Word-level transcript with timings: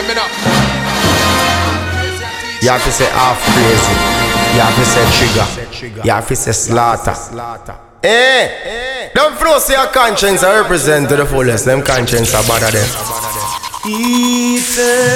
them, 0.00 0.08
you 0.08 0.14
know. 0.14 0.26
You 2.62 2.68
have 2.70 2.84
to 2.84 2.92
say 2.92 3.08
Half 3.10 3.40
Krazy. 3.52 3.94
You 4.54 4.60
have 4.60 4.74
to 4.76 4.84
say 4.84 5.04
trigger. 5.16 5.46
You 6.04 6.10
have 6.12 6.28
to 6.28 6.36
say 6.36 6.52
slaughter. 6.52 7.14
Eh, 8.02 9.10
don't 9.14 9.36
flow 9.36 9.58
say 9.58 9.74
your 9.74 9.86
conscience 9.88 10.42
I 10.42 10.60
represent 10.60 11.08
to 11.10 11.16
the 11.16 11.26
fullest. 11.26 11.64
Them 11.66 11.82
conscience 11.82 12.34
are 12.34 12.42
better 12.44 12.70
than. 12.70 12.88
Eternal 13.86 15.08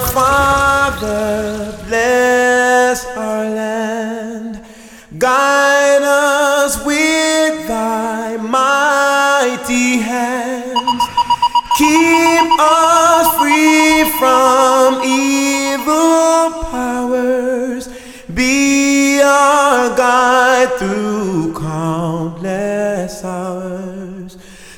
Father, 0.00 1.76
bless 1.86 3.06
our 3.16 3.44
land. 3.44 4.60
Guide 5.18 6.02
us 6.02 6.84
with 6.84 7.66
thy 7.68 8.36
mighty 8.38 9.98
hands. 9.98 11.11
Keep 11.78 12.50
us 12.60 13.38
free 13.38 14.04
from 14.18 15.02
evil 15.02 16.50
powers. 16.64 17.88
Be 18.34 19.22
our 19.22 19.96
guide 19.96 20.72
through 20.78 21.54
countless 21.58 23.24
hours. 23.24 24.36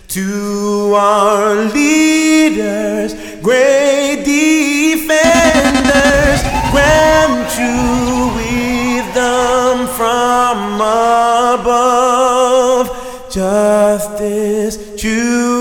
To 0.09 0.95
our 0.95 1.65
leaders, 1.75 3.15
great 3.43 4.23
defenders, 4.25 5.13
grant 6.71 7.59
you 7.59 8.29
wisdom 8.37 9.89
from 9.97 10.77
above. 11.57 12.87
Justice, 13.33 14.77
truth 14.97 15.54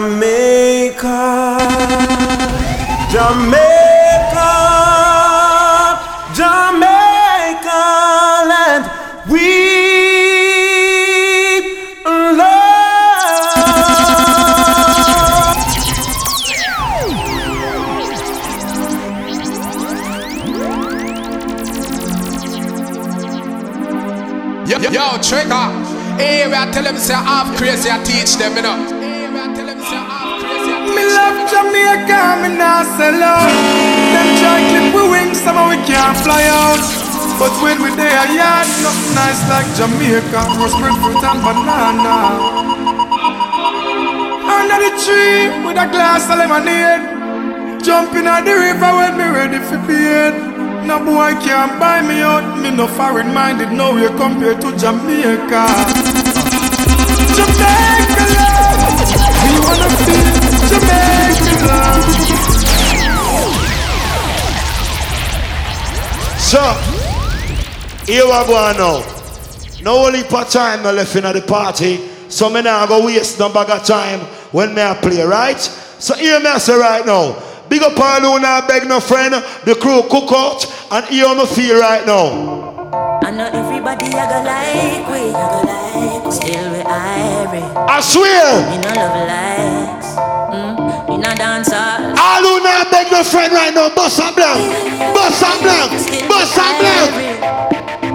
Jamaica, 0.00 1.58
Jamaica, 3.12 4.50
Jamaica 6.32 7.82
land 8.48 8.84
with 9.28 9.60
love. 12.06 12.80
Yo, 24.66 24.76
yo, 24.90 25.18
trigger. 25.20 25.68
Hey, 26.16 26.46
we 26.46 26.54
are 26.54 26.72
tell 26.72 26.84
them 26.84 26.96
say 26.96 27.12
Half 27.12 27.54
Krazy, 27.58 27.90
I 27.90 28.02
teach 28.02 28.36
them, 28.38 28.56
you 28.56 28.62
know. 28.62 28.89
Jamaica, 31.90 32.38
me 32.42 32.54
nah 32.54 32.86
sell 32.96 33.18
out. 33.18 33.50
Them 34.14 34.28
try 34.38 34.62
clip 34.70 34.94
we 34.94 35.10
wings, 35.10 35.40
somehow 35.42 35.70
we 35.70 35.76
can't 35.82 36.16
fly 36.22 36.46
out. 36.46 36.78
But 37.34 37.50
when 37.62 37.82
we 37.82 37.90
there, 37.98 38.30
yeah, 38.30 38.62
nothing 38.78 39.14
nice 39.18 39.42
like 39.50 39.66
Jamaica. 39.74 40.54
Roast 40.54 40.78
fruit 40.78 41.18
and 41.18 41.42
banana. 41.42 42.38
Under 44.46 44.78
the 44.86 44.92
tree 45.02 45.50
with 45.66 45.82
a 45.82 45.90
glass 45.90 46.30
of 46.30 46.38
lemonade. 46.38 47.82
Jumping 47.82 48.26
at 48.26 48.44
the 48.46 48.54
river 48.54 48.90
when 48.94 49.18
me 49.18 49.26
ready 49.26 49.58
for 49.58 49.78
bed. 49.90 50.86
No 50.86 51.02
boy 51.02 51.34
can't 51.42 51.74
buy 51.80 52.02
me 52.02 52.22
out. 52.22 52.46
Me 52.62 52.70
no 52.70 52.86
foreign 52.86 53.34
minded, 53.34 53.72
no 53.72 53.94
way 53.96 54.06
compared 54.14 54.60
to 54.60 54.70
Jamaica. 54.78 55.66
Jamaica 57.34 58.24
love. 58.38 58.78
We 59.42 59.58
wanna 59.58 59.90
feel 60.06 60.49
Love. 60.70 62.04
So, 66.38 66.62
here 68.06 68.24
we 68.24 68.30
go 68.30 68.72
now. 68.78 69.16
No 69.82 70.06
only 70.06 70.22
part 70.24 70.48
time 70.50 70.82
left 70.82 71.16
in 71.16 71.22
the 71.24 71.40
party, 71.46 71.96
so 72.28 72.50
me 72.50 72.60
now 72.62 72.86
go 72.86 73.06
waste 73.06 73.38
no 73.38 73.48
bag 73.52 73.70
of 73.70 73.84
time 73.84 74.20
when 74.52 74.74
me 74.74 74.82
I 74.82 74.94
play, 74.94 75.22
right? 75.22 75.58
So 75.58 76.14
hear 76.14 76.38
me 76.40 76.46
I 76.46 76.58
say 76.58 76.78
right 76.78 77.04
now. 77.06 77.36
Big 77.68 77.82
up 77.82 77.98
all 77.98 78.20
who 78.20 78.40
not 78.40 78.66
beg 78.68 78.86
no 78.88 79.00
friend, 79.00 79.32
the 79.64 79.74
crew 79.74 80.02
cook 80.10 80.32
out, 80.32 80.66
and 80.90 81.06
hear 81.06 81.34
me 81.34 81.46
feel 81.46 81.78
right 81.80 82.04
now. 82.04 82.90
I 83.22 83.30
know 83.30 83.46
everybody 83.46 84.06
I 84.06 84.26
go 84.28 84.42
like 84.42 85.08
we, 85.08 85.30
I 85.30 85.48
go 85.48 85.60
like. 85.62 86.32
Still 86.32 86.72
we. 86.72 86.80
I 86.82 88.00
swear, 88.02 88.70
Me 88.70 88.76
no 88.82 88.88
love 88.94 89.28
likes. 89.28 89.99
No 91.20 91.34
dance 91.34 91.72
all. 91.72 92.00
who 92.40 92.60
not 92.64 92.90
beg 92.90 93.12
no 93.12 93.22
friend 93.22 93.52
right 93.52 93.74
now, 93.74 93.94
bust 93.94 94.18
a 94.18 94.32
blank, 94.32 94.60
bust 95.12 95.42
a 95.44 95.52
blank, 95.60 95.92
bust 96.28 96.56
a 96.56 96.66
blank. 96.80 97.12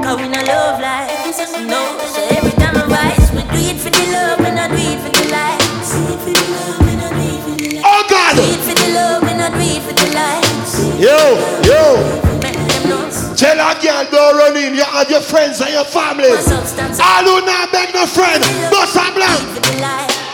Cause 0.03 0.17
we 0.17 0.27
no 0.27 0.41
love 0.41 0.79
likes. 0.81 1.37
No, 1.69 1.97
so 2.01 2.21
every 2.33 2.51
time 2.57 2.75
I 2.77 2.85
rise, 2.89 3.29
we 3.31 3.41
do 3.45 3.61
it 3.69 3.77
for 3.77 3.89
the 3.93 4.03
love, 4.09 4.39
we 4.39 4.49
not 4.51 4.69
do 4.71 4.77
it 4.81 4.97
for 5.05 5.11
the 5.13 5.25
likes. 5.29 5.93
Do 5.93 6.01
it 6.01 6.19
for 6.25 6.33
the 6.33 6.45
love, 6.49 6.79
we 6.81 6.93
do 6.97 7.07
it 7.29 7.41
for 7.45 7.53
the. 7.61 7.81
Oh 7.85 8.01
God, 8.09 8.35
Do 8.35 8.41
it 8.41 8.61
for 8.65 8.73
the 8.73 8.87
love, 8.97 9.21
we 9.21 9.33
not 9.37 9.53
do 9.53 9.61
it 9.61 9.81
for 9.85 9.93
the 9.93 10.07
likes. 10.17 10.73
yo, 10.97 11.17
yo. 11.61 11.81
Make 12.41 12.57
them 12.57 12.89
know. 12.89 13.35
Tell 13.37 13.59
a 13.61 13.69
girl 13.81 14.05
don't 14.09 14.37
run 14.37 14.57
in, 14.57 14.73
you 14.73 14.83
have 14.83 15.09
your 15.11 15.21
friends 15.21 15.61
and 15.61 15.69
your 15.73 15.85
family. 15.85 16.29
All 16.33 17.21
who 17.21 17.45
not 17.45 17.71
beg 17.71 17.93
no 17.93 18.05
friend, 18.09 18.41
bust 18.73 18.97
a 18.97 19.13
blank. 19.13 20.24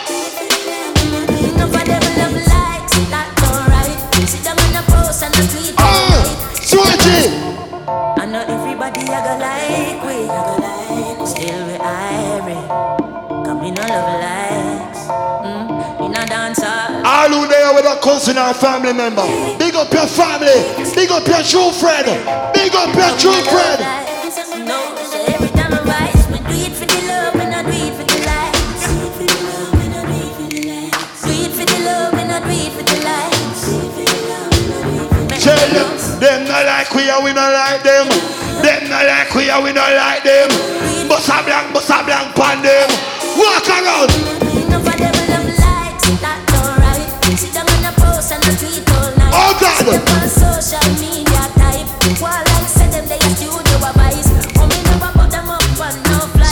Cousin 18.34 18.38
or 18.38 18.54
family 18.54 18.94
member, 18.94 19.26
big 19.58 19.76
up 19.76 19.92
your 19.92 20.08
family, 20.08 20.48
big 20.96 21.12
up 21.12 21.28
your 21.28 21.44
true 21.44 21.72
friend, 21.72 22.06
big 22.54 22.74
up 22.76 22.94
your 22.96 23.12
true 23.20 23.42
friend. 23.52 23.80
No, 24.68 24.96
so 25.04 25.18
every 25.28 25.50
time 25.50 25.74
I 25.74 25.82
rise 25.84 26.28
We 26.30 26.38
do 26.38 26.54
it 26.54 26.74
for 26.78 26.86
the 26.86 27.02
love, 27.08 27.34
we 27.34 27.46
not 27.50 27.66
do 27.66 27.72
it 27.72 27.94
for 27.98 28.06
the 28.06 28.18
likes 28.24 28.86
Do 28.86 28.94
it 29.02 29.12
for 29.12 29.26
the 29.26 29.40
love, 29.50 29.74
we 29.74 29.88
not 29.90 30.06
do 30.06 30.16
it 30.16 30.32
for 30.38 30.46
the 30.48 30.60
likes 30.70 31.22
Do 31.24 31.32
it 31.34 31.52
for 31.52 31.66
the 31.66 31.78
love, 31.82 32.14
we 32.14 32.22
do 32.22 32.38
it 32.38 32.72
for 32.72 32.84
the 32.84 33.00
likes 33.02 33.34
Do 33.42 33.74
it 33.74 33.92
for 33.92 34.06
the 34.06 34.18
love, 34.22 34.54
we 34.54 34.64
not 34.64 34.84
do 34.86 34.92
it 34.92 35.00
for 35.02 35.24
the 35.26 35.28
likes 35.28 35.44
Tell 35.44 35.66
them, 35.74 35.90
them 36.22 36.42
not 36.48 36.66
like 36.66 36.94
we 36.94 37.10
and 37.10 37.24
we 37.26 37.34
not 37.34 37.52
like 37.52 37.82
them. 37.82 38.08
Them 38.62 38.90
not 38.90 39.06
like 39.08 39.34
we 39.34 39.50
and 39.50 39.64
we 39.64 39.74
not 39.74 39.92
like 39.92 40.24
them. 40.24 40.50
Bust 41.10 41.30
a 41.30 41.42
blank, 41.44 41.74
bust 41.74 41.90
a 41.90 42.04
blank 42.06 42.36
pan 42.36 42.62
them. 42.62 42.90
Walk 43.36 43.68
around. 43.68 44.51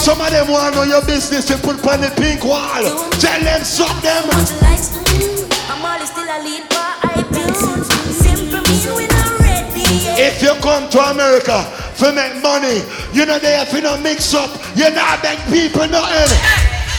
Some 0.09 0.21
of 0.21 0.31
them 0.31 0.49
want 0.49 0.73
to 0.73 0.81
know 0.81 0.85
your 0.89 1.05
business 1.05 1.45
to 1.53 1.57
put 1.61 1.85
on 1.85 2.01
the 2.01 2.09
pink 2.17 2.41
wall. 2.41 2.81
Tell 3.21 3.41
them, 3.45 3.61
suck 3.61 3.93
them. 4.01 4.25
Much 4.25 4.57
likes, 4.57 4.97
I'm 5.69 5.85
always 5.85 6.09
still 6.09 6.25
a 6.25 6.41
lead 6.41 6.65
for 6.65 6.89
iTunes. 7.13 7.85
Simple 8.17 8.57
me 8.57 8.89
we 8.89 9.05
not 9.05 9.37
ready. 9.37 9.85
If 10.17 10.41
you 10.41 10.57
come 10.65 10.89
to 10.89 10.99
America 11.13 11.61
for 11.93 12.09
make 12.11 12.41
money, 12.41 12.81
you 13.13 13.29
know 13.29 13.37
they 13.37 13.53
have 13.53 13.69
to 13.69 13.81
no 13.85 14.01
mix 14.01 14.33
up. 14.33 14.49
You 14.73 14.89
not 14.89 15.21
beg 15.21 15.37
people 15.45 15.85
nothing. 15.85 16.41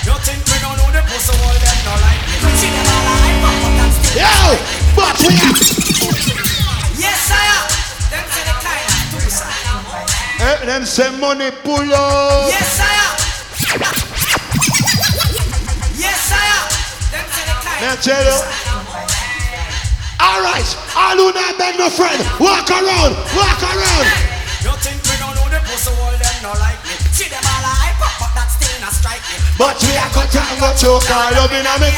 You 0.06 0.14
think 0.22 0.46
we 0.46 0.62
don't 0.62 0.78
know 0.78 0.94
the 0.94 1.02
pussy 1.10 1.34
wall 1.42 1.50
them 1.50 1.78
no 1.82 1.94
like 2.06 2.22
me? 2.30 2.38
See 2.62 2.70
them 2.70 2.94
all 2.94 3.10
like 3.10 3.42
pop 3.42 3.58
up 3.58 3.74
and 3.74 3.90
still. 3.90 4.22
Yo, 4.22 4.54
but 4.94 5.18
we 5.26 5.34
Yes, 5.34 5.69
eh, 10.50 10.66
them 10.66 10.84
say 10.84 11.10
money 11.18 11.50
pull 11.62 11.86
up. 11.94 12.50
Yes, 12.50 12.80
am. 12.82 13.12
Yes, 15.94 16.32
am. 16.34 16.66
Them 17.14 17.26
say 17.30 17.44
the 17.46 17.54
kind 17.62 17.80
Now 17.82 17.94
tell 18.02 18.24
you. 18.24 18.38
All 20.20 20.42
right, 20.44 20.68
all 20.96 21.16
who 21.16 21.32
not 21.32 21.56
beg 21.56 21.78
no 21.78 21.88
friend, 21.88 22.20
walk 22.36 22.68
around, 22.68 23.16
walk 23.32 23.62
around. 23.64 24.06
You 24.60 24.72
think 24.84 25.00
we 25.08 25.16
don't 25.16 25.32
know 25.32 25.48
the 25.48 25.60
pussy 25.64 25.88
wall 25.96 26.12
them 26.12 26.36
no 26.44 26.52
like 26.60 26.76
me? 26.84 26.92
See 27.16 27.32
them 27.32 27.40
all 27.40 27.64
pop 27.96 28.28
up 28.28 28.32
that 28.36 28.52
still 28.52 28.76
not 28.84 28.92
strike 28.92 29.24
me. 29.32 29.40
But 29.56 29.80
we 29.80 29.96
are 29.96 30.12
cut 30.12 30.28
and 30.36 30.60
got 30.60 30.76
choke 30.76 31.08
all 31.08 31.32
up 31.40 31.52
in 31.56 31.64
a 31.64 31.74
me. 31.80 31.88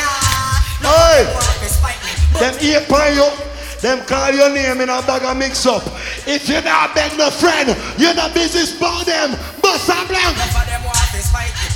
Hey. 0.87 1.27
one 1.27 1.35
want 1.35 1.59
to 1.63 1.69
spite 1.69 1.99
me. 2.07 2.13
Them 2.39 2.55
eat 2.63 2.89
by 2.89 3.11
you. 3.11 3.52
Them 3.83 3.99
call 4.07 4.31
your 4.31 4.55
name 4.55 4.81
in 4.81 4.89
a 4.89 5.03
bag 5.03 5.27
of 5.27 5.37
mix 5.37 5.67
up. 5.67 5.83
If 6.23 6.49
you're 6.49 6.63
not 6.63 6.95
beg 6.95 7.19
no 7.19 7.35
friend, 7.35 7.75
you're 7.99 8.15
not 8.15 8.33
business 8.33 8.79
about 8.79 9.07
them. 9.07 9.35
Bust 9.59 9.91
some 9.91 10.07
blank. 10.07 10.39
Enough 10.39 10.67
them 10.71 10.85
want. 10.87 11.03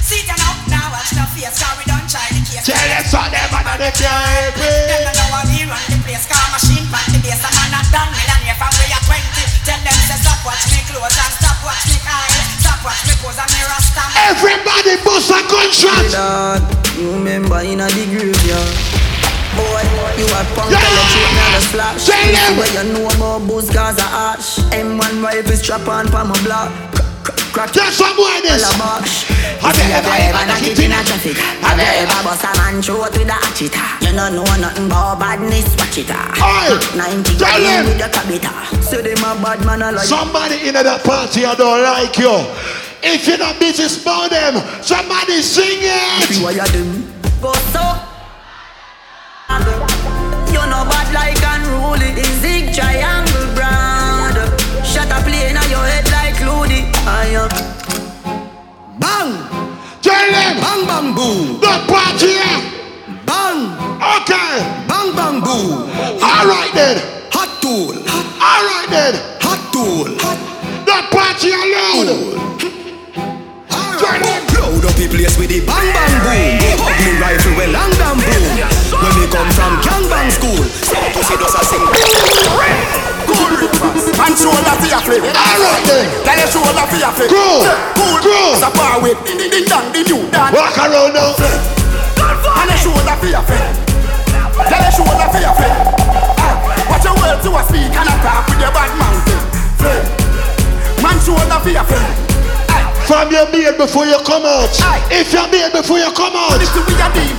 Sit 0.06 0.22
down 0.22 0.38
up 0.46 0.54
now, 0.70 0.86
watch 0.94 1.10
the 1.10 1.26
face, 1.34 1.58
cause 1.58 1.74
we 1.74 1.84
done 1.90 2.06
try 2.06 2.22
the 2.30 2.38
case. 2.46 2.62
Tell 2.62 2.78
them 2.78 3.02
so 3.10 3.18
them 3.26 3.50
and 3.58 3.82
they 3.82 3.90
can't 3.90 4.06
eh? 4.06 4.38
help 4.38 4.54
Them 4.54 4.70
it. 4.86 5.02
no 5.02 5.12
know 5.18 5.34
how 5.34 5.42
we 5.50 5.66
run 5.66 5.82
the 5.90 5.98
place, 6.06 6.30
car 6.30 6.46
machine 6.54 6.86
pan 6.94 7.10
the 7.10 7.18
base. 7.26 7.42
A 7.42 7.50
man 7.58 7.74
a 7.74 7.80
done 7.90 8.14
millionaire 8.14 8.54
from 8.54 8.70
where 8.78 8.86
you're 8.86 9.02
20. 9.02 9.26
Tell 9.66 9.82
them 9.82 9.98
say 10.06 10.18
stop 10.22 10.38
watch 10.46 10.62
me 10.70 10.78
clothes 10.86 11.10
and 11.10 11.32
stop 11.42 11.58
watch 11.66 11.90
me 11.90 11.98
eye. 12.06 12.38
Stop 12.62 12.86
watch 12.86 13.02
me 13.02 13.18
pose 13.18 13.34
and 13.34 13.50
me 13.50 13.60
rasta. 13.66 14.04
Everybody 14.30 14.94
bust 15.02 15.34
a 15.34 15.42
gunshot. 15.50 16.06
Dad, 16.14 16.62
you 16.94 17.18
remember 17.18 17.58
in 17.66 17.82
a 17.82 17.90
slash. 21.76 22.06
Tell 22.08 22.32
them. 22.32 22.56
Where 22.56 22.72
you 22.72 22.84
know 22.92 23.08
about 23.12 23.46
booze 23.46 23.68
cause 23.70 23.98
a 24.00 24.08
ash. 24.32 24.58
M1 24.72 25.22
rifle 25.22 25.56
strap 25.56 25.86
on 25.88 26.08
pa 26.08 26.24
my 26.24 26.36
block. 26.42 26.72
Crack 27.52 27.72
Tell 27.72 27.90
some 27.92 28.16
boy 28.16 28.40
this. 28.44 28.64
all 28.64 28.74
a 28.74 28.78
bosh. 28.80 29.24
Have 29.64 29.76
you 29.80 29.88
ever, 29.96 30.12
ever 30.12 30.44
knock 30.44 30.62
it 30.64 30.78
in 30.78 30.92
a 30.92 31.00
traffic? 31.04 31.36
Have 31.64 31.80
you 31.80 31.88
ever 32.04 32.20
bust 32.24 32.44
a 32.44 32.52
man 32.60 32.82
throat 32.82 33.12
with 33.16 33.28
a 33.28 33.32
hatchet? 33.32 33.72
You 34.04 34.12
don't 34.12 34.36
know 34.36 34.44
nothing 34.60 34.86
about 34.86 35.18
badness, 35.18 35.72
watch 35.80 35.96
it. 35.98 36.08
Aye. 36.12 36.76
90 36.96 37.36
Tell 37.40 37.60
them. 37.60 37.86
with 37.86 38.04
a 38.04 38.08
cabita. 38.12 38.52
So 38.84 39.00
them 39.00 39.18
a 39.24 39.32
bad 39.40 39.64
man 39.64 39.82
a 39.82 39.92
like. 39.92 40.04
Somebody 40.06 40.68
in 40.68 40.74
that 40.74 41.02
party 41.04 41.44
I 41.44 41.54
don't 41.56 41.82
like 41.82 42.16
you. 42.18 42.36
If 43.02 43.26
you're 43.26 43.38
not 43.38 43.58
business 43.58 44.02
about 44.02 44.30
them, 44.30 44.60
somebody 44.82 45.40
sing 45.40 45.80
it. 45.80 46.28
you 46.36 46.66
do? 46.72 46.84
Go 47.40 47.52
so. 47.72 47.85
Unruly. 51.96 52.14
The 52.14 52.26
zig 52.40 52.74
triangle 52.74 53.54
brand. 53.54 54.36
Shut 54.84 55.10
a 55.10 55.20
plane 55.22 55.56
on 55.56 55.68
your 55.70 55.84
head 55.84 56.08
like 56.10 56.38
Looney. 56.40 56.90
I 57.06 57.26
am. 57.36 57.50
Bang! 58.98 59.32
Tell 60.02 60.30
them. 60.30 60.60
Bang 60.60 60.86
bang 60.86 61.14
boom! 61.14 61.60
The 61.60 61.84
party. 61.88 62.36
Bang! 63.24 63.72
Okay. 64.20 64.62
Bang 64.88 65.14
bang 65.14 65.40
boom! 65.40 65.88
All 66.22 66.46
right 66.46 66.70
then. 66.74 66.96
Hot 67.32 67.50
tool! 67.60 67.94
All 68.40 68.62
right 68.64 68.88
then. 68.90 69.14
Hot 69.42 69.60
tool! 69.72 70.04
The 70.84 70.98
party 71.10 71.50
alone. 71.52 72.46
Turn 74.00 74.22
it. 74.22 74.42
Load 74.54 74.84
up 74.84 74.94
the 74.96 75.08
place 75.08 75.36
with 75.38 75.48
the 75.48 75.60
bang 75.64 75.88
bang 75.92 76.16
boom. 76.24 76.76
Hug 76.78 76.96
me 77.00 77.12
rifle 77.20 77.54
well 77.56 77.70
long 77.72 77.92
damn 77.96 78.18
boom. 78.20 78.44
When 78.96 79.12
me 79.18 79.26
come 79.28 79.50
from 79.52 79.74
gang 79.82 80.06
bang 80.08 80.30
school, 80.30 80.62
some 80.84 81.12
pussy 81.12 81.36
does 81.36 81.55
your 87.06 87.14
shoulder 87.14 87.14
for 87.14 87.22
your 87.22 87.30
flip. 87.30 87.30
Grow. 87.30 87.58
Cool. 87.94 88.18
Grow. 88.22 88.52
It's 88.54 88.62
a 88.62 88.70
bar 88.74 89.02
with 89.02 89.18
ding 89.26 89.38
ding 89.38 89.50
ding 89.50 89.64
dong, 89.68 89.92
the 89.92 90.02
new 90.02 90.30
dance. 90.30 90.54
Walk 90.54 90.78
around 90.78 91.14
now. 91.14 91.34
And 91.38 92.70
your 92.70 92.78
shoulder 92.78 93.16
for 93.20 93.26
your 93.26 93.42
flip. 93.42 93.62
Tell 94.66 94.82
your 94.82 94.92
shoulder 94.92 95.28
for 95.30 95.40
your. 95.40 95.54
Ah, 95.54 96.56
Watch 96.90 97.04
your 97.04 97.14
words 97.14 97.42
to 97.44 97.50
a 97.54 97.62
speak 97.68 97.92
and 97.94 98.08
attack 98.08 98.48
with 98.48 98.60
your 98.60 98.72
bad 98.72 98.90
mouth. 98.98 99.22
Man 101.02 101.16
shoulder 101.22 101.58
for 101.62 101.70
your 101.70 101.84
flip. 101.84 102.35
From 103.06 103.30
your 103.30 103.46
beard 103.54 103.78
before 103.78 104.04
you 104.04 104.18
come 104.26 104.42
out. 104.42 104.66
Aye. 104.82 104.98
If 105.14 105.32
your 105.32 105.46
beard 105.46 105.70
before 105.72 105.98
you 106.02 106.10
come 106.10 106.34
out. 106.34 106.58
This 106.58 106.70
to 106.74 106.82
be 106.82 106.94
deep 107.14 107.38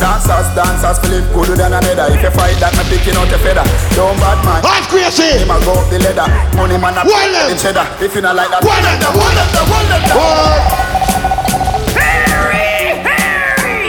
Dancers, 0.00 0.48
dancers, 0.56 0.98
Philip 1.04 1.28
good 1.36 1.54
than 1.54 1.70
another 1.70 2.08
If 2.10 2.24
you 2.24 2.32
fight 2.34 2.58
that, 2.58 2.72
me 2.74 2.82
picking 2.90 3.14
out 3.14 3.28
your 3.30 3.38
feather 3.38 3.62
Don't 3.94 4.18
bad 4.18 4.40
man 4.42 4.58
Half 4.64 4.90
Krazy. 4.90 5.38
Him 5.38 5.52
a 5.52 5.60
go 5.62 5.78
up 5.78 5.86
the 5.92 6.00
leather 6.02 6.26
Money 6.58 6.74
man 6.74 6.98
a 6.98 7.06
Well 7.06 7.30
then. 7.30 7.54
the 7.54 7.56
cheddar 7.60 7.86
If 8.02 8.10
you 8.16 8.22
not 8.24 8.34
like 8.34 8.50
that 8.50 8.66
Well 8.66 8.82
then, 8.82 8.98
well 8.98 9.30
then, 9.30 9.46
well 9.70 9.86
then 9.86 10.02
Boy. 10.10 10.92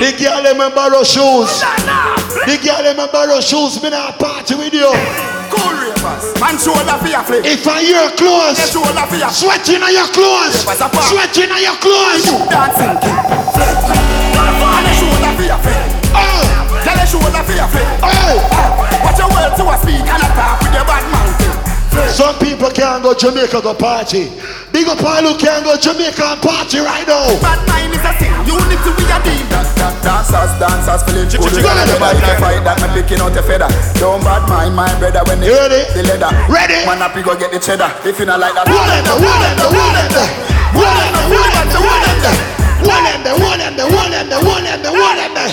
The 0.03 0.11
girl 0.19 0.43
them 0.43 0.59
a 0.59 0.69
borrow 0.75 1.03
shoes. 1.03 1.63
The 2.45 2.59
girl 2.61 2.83
them 2.83 2.99
a 2.99 3.07
borrow 3.07 3.39
shoes. 3.39 3.81
Me 3.81 3.89
not 3.89 4.19
party 4.19 4.55
with 4.55 4.73
you. 4.73 4.91
Cool. 5.53 5.69
Ravers 5.77 6.33
Man 6.41 6.57
shoulder 6.57 6.97
for 6.97 7.09
your 7.13 7.23
flip. 7.23 7.45
If 7.45 7.67
I 7.69 7.85
hear 7.85 8.01
Your 8.01 8.11
clothes, 8.17 8.57
shoulder 8.73 9.05
for 9.05 9.17
your 9.21 9.29
sweating 9.29 9.81
on 9.85 9.93
your 9.93 10.09
clothes, 10.09 10.65
sweating 10.65 11.51
on 11.53 11.61
your 11.61 11.77
clothes. 11.77 12.25
Dancing 12.49 12.97
king 12.97 13.21
Flip. 13.53 13.77
And 14.33 14.85
your 14.89 14.97
shoulder 14.97 15.31
for 15.37 15.45
your 15.45 15.59
flip. 15.61 15.85
Oh, 16.17 16.41
Tell 16.81 16.97
your 16.97 17.05
shoulder 17.05 17.43
for 17.45 17.53
your 17.53 17.69
flip. 17.69 17.87
Oh. 18.01 18.35
Watch 19.05 19.19
your 19.21 19.29
words 19.29 19.53
to 19.61 19.63
a 19.69 19.75
speak 19.77 20.01
and 20.01 20.23
with 20.25 20.73
your 20.73 20.85
bad 20.89 21.05
mouth. 21.13 22.09
Some 22.09 22.37
people 22.39 22.69
can't 22.71 23.03
go 23.03 23.13
Jamaica 23.13 23.61
go 23.61 23.73
party. 23.73 24.29
Big 24.73 24.89
up 24.89 24.97
all 25.05 25.21
who 25.21 25.37
can't 25.37 25.61
go 25.63 25.77
Jamaica 25.77 26.33
and 26.33 26.41
party 26.41 26.81
right 26.81 27.05
now. 27.05 27.29
Bad 27.45 27.61
mind 27.69 27.93
is 27.93 28.01
a 28.01 28.11
sin, 28.17 28.33
unity 28.41 28.89
we 28.97 29.05
a 29.05 29.17
team 29.21 29.45
Dancers, 30.01 30.51
dancers, 30.57 31.01
Philip 31.05 31.29
Ch- 31.29 31.37
good 31.37 31.53
ch- 31.53 31.61
than 31.61 31.77
ch- 31.77 31.93
another 31.93 32.17
If 32.17 32.25
you 32.25 32.35
fight 32.41 32.61
that, 32.65 32.81
me 32.81 32.87
picking 32.97 33.21
out 33.21 33.31
your 33.37 33.45
feather. 33.45 33.69
Don't 34.01 34.19
bad 34.25 34.49
mind 34.49 34.73
my 34.75 34.89
brother 34.97 35.21
when 35.29 35.39
they 35.39 35.47
You 35.47 35.55
ready? 35.61 35.85
the 35.93 36.01
leather. 36.09 36.33
Ready? 36.49 36.81
Man 36.89 36.99
up, 37.05 37.13
you 37.15 37.21
go 37.23 37.37
get 37.37 37.53
the 37.53 37.61
cheddar. 37.61 37.87
If 38.01 38.17
you 38.17 38.25
not 38.25 38.41
like 38.41 38.57
that 38.57 38.65
One 38.65 38.89
and 38.89 39.05
the 39.05 39.15
one 39.21 39.43
and 39.45 39.57
the 39.61 39.69
one 39.69 39.95
and 39.95 40.11
the. 40.11 40.25
One 40.73 40.97
and 41.05 41.13
the 41.13 41.23
one 41.29 41.53
and 41.53 41.69
the 41.69 41.79
one 41.85 42.03
and 42.09 42.19
the. 42.25 42.33
One 42.83 43.05
and 43.07 43.21
the 43.23 43.33
one 43.37 43.61
and 43.61 43.75
the 43.77 43.85
one 43.93 44.11
and 44.17 44.27
the 44.33 44.39
one 44.41 44.65
and 44.65 44.81
the 44.81 44.91
one 44.91 45.17
and 45.21 45.33
the. 45.37 45.47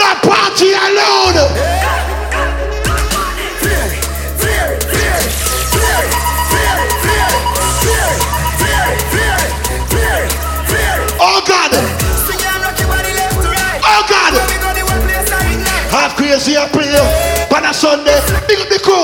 The 0.00 0.10
party 0.26 0.70
alone. 0.72 1.79
Crazy 16.30 16.54
I 16.54 16.70
play 16.70 16.86
on 17.50 17.66
a 17.66 17.74
Sunday. 17.74 18.14
Big 18.46 18.62
up 18.62 18.70
the 18.70 18.78
crew. 18.78 19.02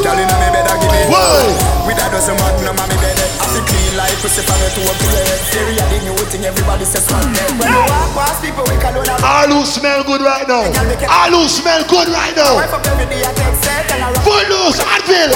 Girl 0.00 0.16
inna 0.16 0.36
me 0.40 0.48
bed 0.56 0.64
a 0.64 0.74
give 0.80 0.88
me 0.88 1.04
Whoa. 1.12 1.84
With 1.84 2.00
a 2.00 2.06
dozen 2.08 2.36
man 2.40 2.56
no 2.64 2.72
mommy 2.72 2.96
dead 3.00 3.16
I 3.40 3.44
feel 3.52 3.64
clean 3.68 3.92
like 3.96 4.16
pussy 4.20 4.40
from 4.44 4.56
me 4.60 4.68
to 4.68 4.80
a 4.84 4.94
plate 5.00 5.40
Theory 5.48 5.76
a 5.80 5.84
the 5.88 5.98
new 6.04 6.16
thing 6.28 6.44
everybody 6.44 6.84
says 6.84 7.08
man 7.08 7.24
When 7.56 7.72
you 7.72 7.84
walk 7.88 8.12
past 8.12 8.44
people 8.44 8.64
we 8.68 8.76
call 8.80 8.96
on 8.96 9.08
All 9.24 9.48
who 9.48 9.64
smell 9.64 10.04
good 10.04 10.20
right 10.20 10.44
now. 10.48 10.68
All 11.08 11.32
who 11.32 11.48
smell 11.48 11.84
good 11.88 12.08
right 12.08 12.36
now. 12.36 12.56
Wife 12.56 12.74
up 12.74 12.84
every 12.84 13.08
day 13.08 13.24
I 13.24 13.32
take 13.32 13.56
set 13.64 13.88
and 13.96 14.04
I 14.04 14.12
rock 14.12 14.24
Full 14.24 14.44
loose, 14.48 14.80
Advil. 14.80 15.30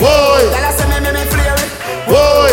Boy 0.00 0.44
Boy. 2.08 2.50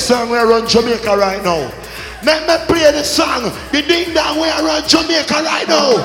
Let 0.00 0.08
me 0.08 0.24
play 0.24 0.24
the 0.24 0.24
song 0.24 0.30
where 0.30 0.40
I 0.40 0.48
run 0.48 0.66
Jamaica 0.66 1.12
right 1.16 1.44
now. 1.44 1.68
Let 2.24 2.48
me 2.48 2.56
play 2.72 2.90
the 2.90 3.04
song, 3.04 3.52
the 3.70 3.82
ding 3.82 4.14
dong 4.14 4.40
where 4.40 4.48
I 4.48 4.64
run 4.64 4.88
Jamaica 4.88 5.44
right 5.44 5.68
now. 5.68 6.00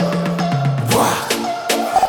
Walk. 0.92 1.32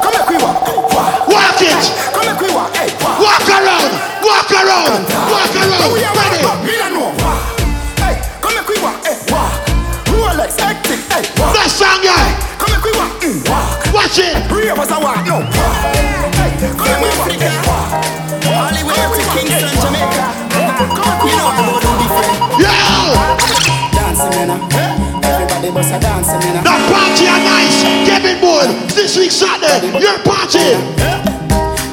Come 0.03 0.11
here 0.11 0.27
we 0.27 0.37
walk. 0.43 0.67
Hey, 0.67 0.83
walk. 0.83 1.31
Walk 1.31 1.63
it. 1.63 1.85
Come 2.11 2.27
here 2.27 2.39
we 2.43 2.51
walk. 2.51 2.75
Hey 2.75 2.91
walk. 2.99 3.23
Walk 3.23 3.47
around. 3.47 3.91
Walk 4.19 4.51
around. 4.51 5.07
Walk 5.31 5.55
around. 5.55 5.91
We 5.95 6.03
are 6.03 6.11
Ready? 6.11 6.43
walk 6.43 6.59
Me 6.67 6.75
don't 6.75 6.91
know 6.91 7.15
walk. 7.23 7.55
Hey 8.03 8.19
come 8.43 8.59
here 8.59 8.67
we 8.67 8.77
walk. 8.83 8.99
Hey 9.07 9.19
walk. 9.31 9.55
Rolex 10.11 10.59
hectic 10.59 11.01
hey 11.07 11.23
walk. 11.39 11.55
That 11.55 11.71
song, 11.71 12.03
guy. 12.03 12.35
Come 12.59 12.75
here 12.75 12.83
we 12.83 12.93
walk. 12.99 13.15
Mm, 13.23 13.47
walk. 13.47 13.79
Watch 13.95 14.19
it. 14.19 14.35
Ravers 14.51 14.91
a 14.91 14.99
walk 14.99 15.23
no. 15.23 15.39
Walk. 15.39 16.35
Hey 16.35 16.51
come 16.67 16.83
here 16.83 16.99
we 16.99 17.11
walk. 17.15 17.31
Hey 17.31 17.59
walk. 17.63 17.95
Hollywood 18.43 18.99
to 19.15 19.23
Kingston 19.39 19.71
Jamaica 19.79 20.26
Everybody 25.67 25.83
bust 25.83 25.95
a 25.95 26.01
dancing 26.01 26.39
man 26.55 26.63
The 26.63 26.71
party 26.95 27.27
are 27.27 27.43
nice. 27.43 27.83
Kevin 28.07 28.39
Boyd. 28.39 28.71
This 28.95 29.19
week 29.19 29.33
Saturday. 29.33 29.99
Your 29.99 30.19
party. 30.23 30.63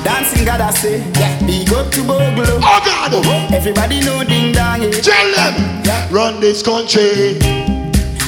Dancing 0.05 0.45
God 0.45 0.61
I 0.61 0.69
say 0.69 1.01
Big 1.45 1.73
up 1.73 1.89
to 1.91 2.03
Bogle 2.05 2.61
Oh 2.61 2.81
God. 2.85 3.13
Everybody 3.51 4.01
know 4.01 4.23
ding 4.23 4.53
dong 4.53 4.83
yeah. 4.83 4.91
Tell 5.01 5.29
them. 5.33 6.13
Run 6.13 6.39
this 6.39 6.61
country. 6.61 7.39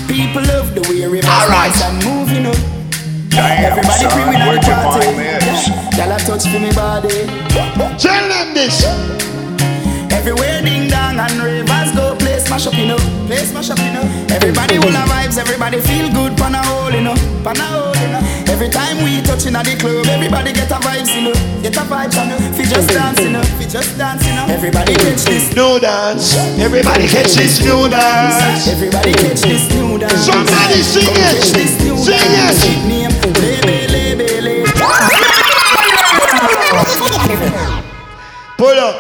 People 0.10 0.42
love 0.50 0.74
the 0.74 0.82
way 0.90 1.06
we 1.08 1.22
All 1.22 1.48
right. 1.48 1.70
dance 1.70 1.84
and 1.84 1.98
move, 2.02 2.32
you 2.34 2.42
know. 2.42 2.56
Everybody 3.38 4.06
criminal 4.18 4.58
party. 4.66 5.14
Y'all 5.94 6.10
a 6.10 6.18
touch 6.26 6.50
for 6.50 6.58
me 6.60 6.74
body. 6.74 7.30
Tell 8.02 8.26
them 8.34 8.54
this. 8.56 8.82
Everywhere 10.10 10.64
ding 10.64 10.90
dong 10.90 11.20
and 11.20 11.38
go 12.64 12.70
up, 12.72 12.78
you 12.78 12.88
know. 12.88 12.98
Play 13.28 13.44
smash 13.44 13.70
up, 13.70 13.80
you 13.80 13.92
know. 13.92 14.04
Everybody 14.32 14.80
wanna 14.80 15.04
vibes, 15.12 15.38
everybody 15.38 15.80
feel 15.82 16.08
good, 16.12 16.38
pan 16.38 16.56
a 16.56 16.64
hole, 16.64 16.92
you 16.92 17.02
know. 17.02 17.16
Pan 17.44 17.58
a 17.60 17.64
hole, 17.68 17.96
you 18.00 18.08
know. 18.08 18.22
Every 18.48 18.70
time 18.70 19.04
we 19.04 19.22
touch 19.22 19.46
in 19.46 19.54
the 19.54 19.76
club, 19.80 20.06
everybody 20.08 20.54
get 20.54 20.72
a 20.72 20.76
vibes, 20.80 21.12
you 21.16 21.28
know. 21.28 21.34
Get 21.62 21.76
a 21.76 21.82
vibes, 21.84 22.16
you 22.16 22.26
know. 22.32 22.38
Fi 22.56 22.64
just 22.64 22.90
dancing, 22.90 23.26
you 23.26 23.32
know. 23.34 23.44
Fi 23.60 23.66
just 23.68 23.98
dancing, 23.98 24.30
you 24.30 24.36
know. 24.36 24.48
Everybody 24.54 24.94
catch 24.96 25.24
this. 25.26 25.52
New 25.56 25.80
dance. 25.80 26.36
Everybody 26.60 27.08
catch 27.08 27.34
this 27.36 27.60
new 27.60 27.90
dance. 27.90 28.68
Everybody 28.68 29.12
catch 29.14 29.42
this 29.42 29.68
new 29.76 29.98
dance. 29.98 30.26
Somebody 30.26 30.80
sing 30.82 31.12
it. 31.12 31.54
this 31.54 31.80
new 31.84 31.98
Sing 31.98 32.18
dance. 32.20 32.64
it. 32.64 32.88
Name 32.88 33.12
Lebe, 33.36 33.92
Lebe, 33.92 34.42
Lebe. 34.42 35.76
Pull 38.58 38.80
up. 38.80 38.96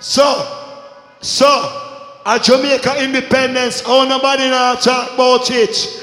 So, 0.00 0.46
so, 1.20 1.83
at 2.26 2.42
Jamaica 2.42 3.02
independence, 3.04 3.82
oh 3.86 4.06
nobody 4.08 4.48
now 4.48 4.74
talk 4.74 5.12
about 5.14 5.50
it. 5.50 6.02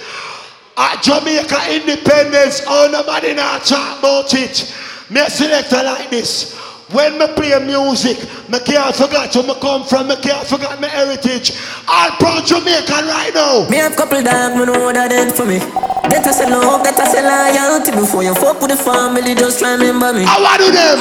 At 0.78 1.02
Jamaica 1.04 1.74
independence, 1.74 2.62
oh 2.68 2.90
nobody 2.92 3.34
now 3.34 3.58
talk 3.60 4.00
about 4.00 4.34
it. 4.34 4.74
Me 5.10 5.22
a 5.22 5.30
selector 5.30 5.84
like 5.84 6.10
this. 6.10 6.58
When 6.92 7.18
me 7.18 7.26
play 7.36 7.58
music, 7.66 8.20
me 8.50 8.60
can't 8.60 8.94
forget 8.94 9.34
where 9.34 9.48
me 9.48 9.56
come 9.62 9.84
from, 9.86 10.10
me 10.10 10.16
can't 10.18 10.46
forget 10.46 10.80
my 10.80 10.88
heritage. 10.88 11.58
All 11.88 12.12
proud 12.20 12.46
Jamaican 12.46 13.08
right 13.08 13.32
now. 13.34 13.68
Me 13.70 13.78
have 13.78 13.96
couple 13.96 14.22
dog, 14.22 14.60
me 14.60 14.66
know 14.66 14.78
what 14.86 14.96
that 14.96 15.10
did 15.10 15.34
for 15.34 15.46
me. 15.46 15.60
That 15.60 16.28
I 16.28 16.32
say 16.32 16.50
love, 16.50 16.84
that 16.84 17.00
I 17.00 17.06
say 17.08 17.24
loyalty. 17.24 17.92
Before 17.92 18.24
you 18.24 18.36
fuck 18.36 18.60
with 18.60 18.72
the 18.72 18.78
family, 18.78 19.36
just 19.36 19.60
try 19.60 19.74
remember 19.74 20.12
me. 20.14 20.26
I 20.28 20.36
want 20.44 20.60
to 20.60 20.72
them. 20.72 21.00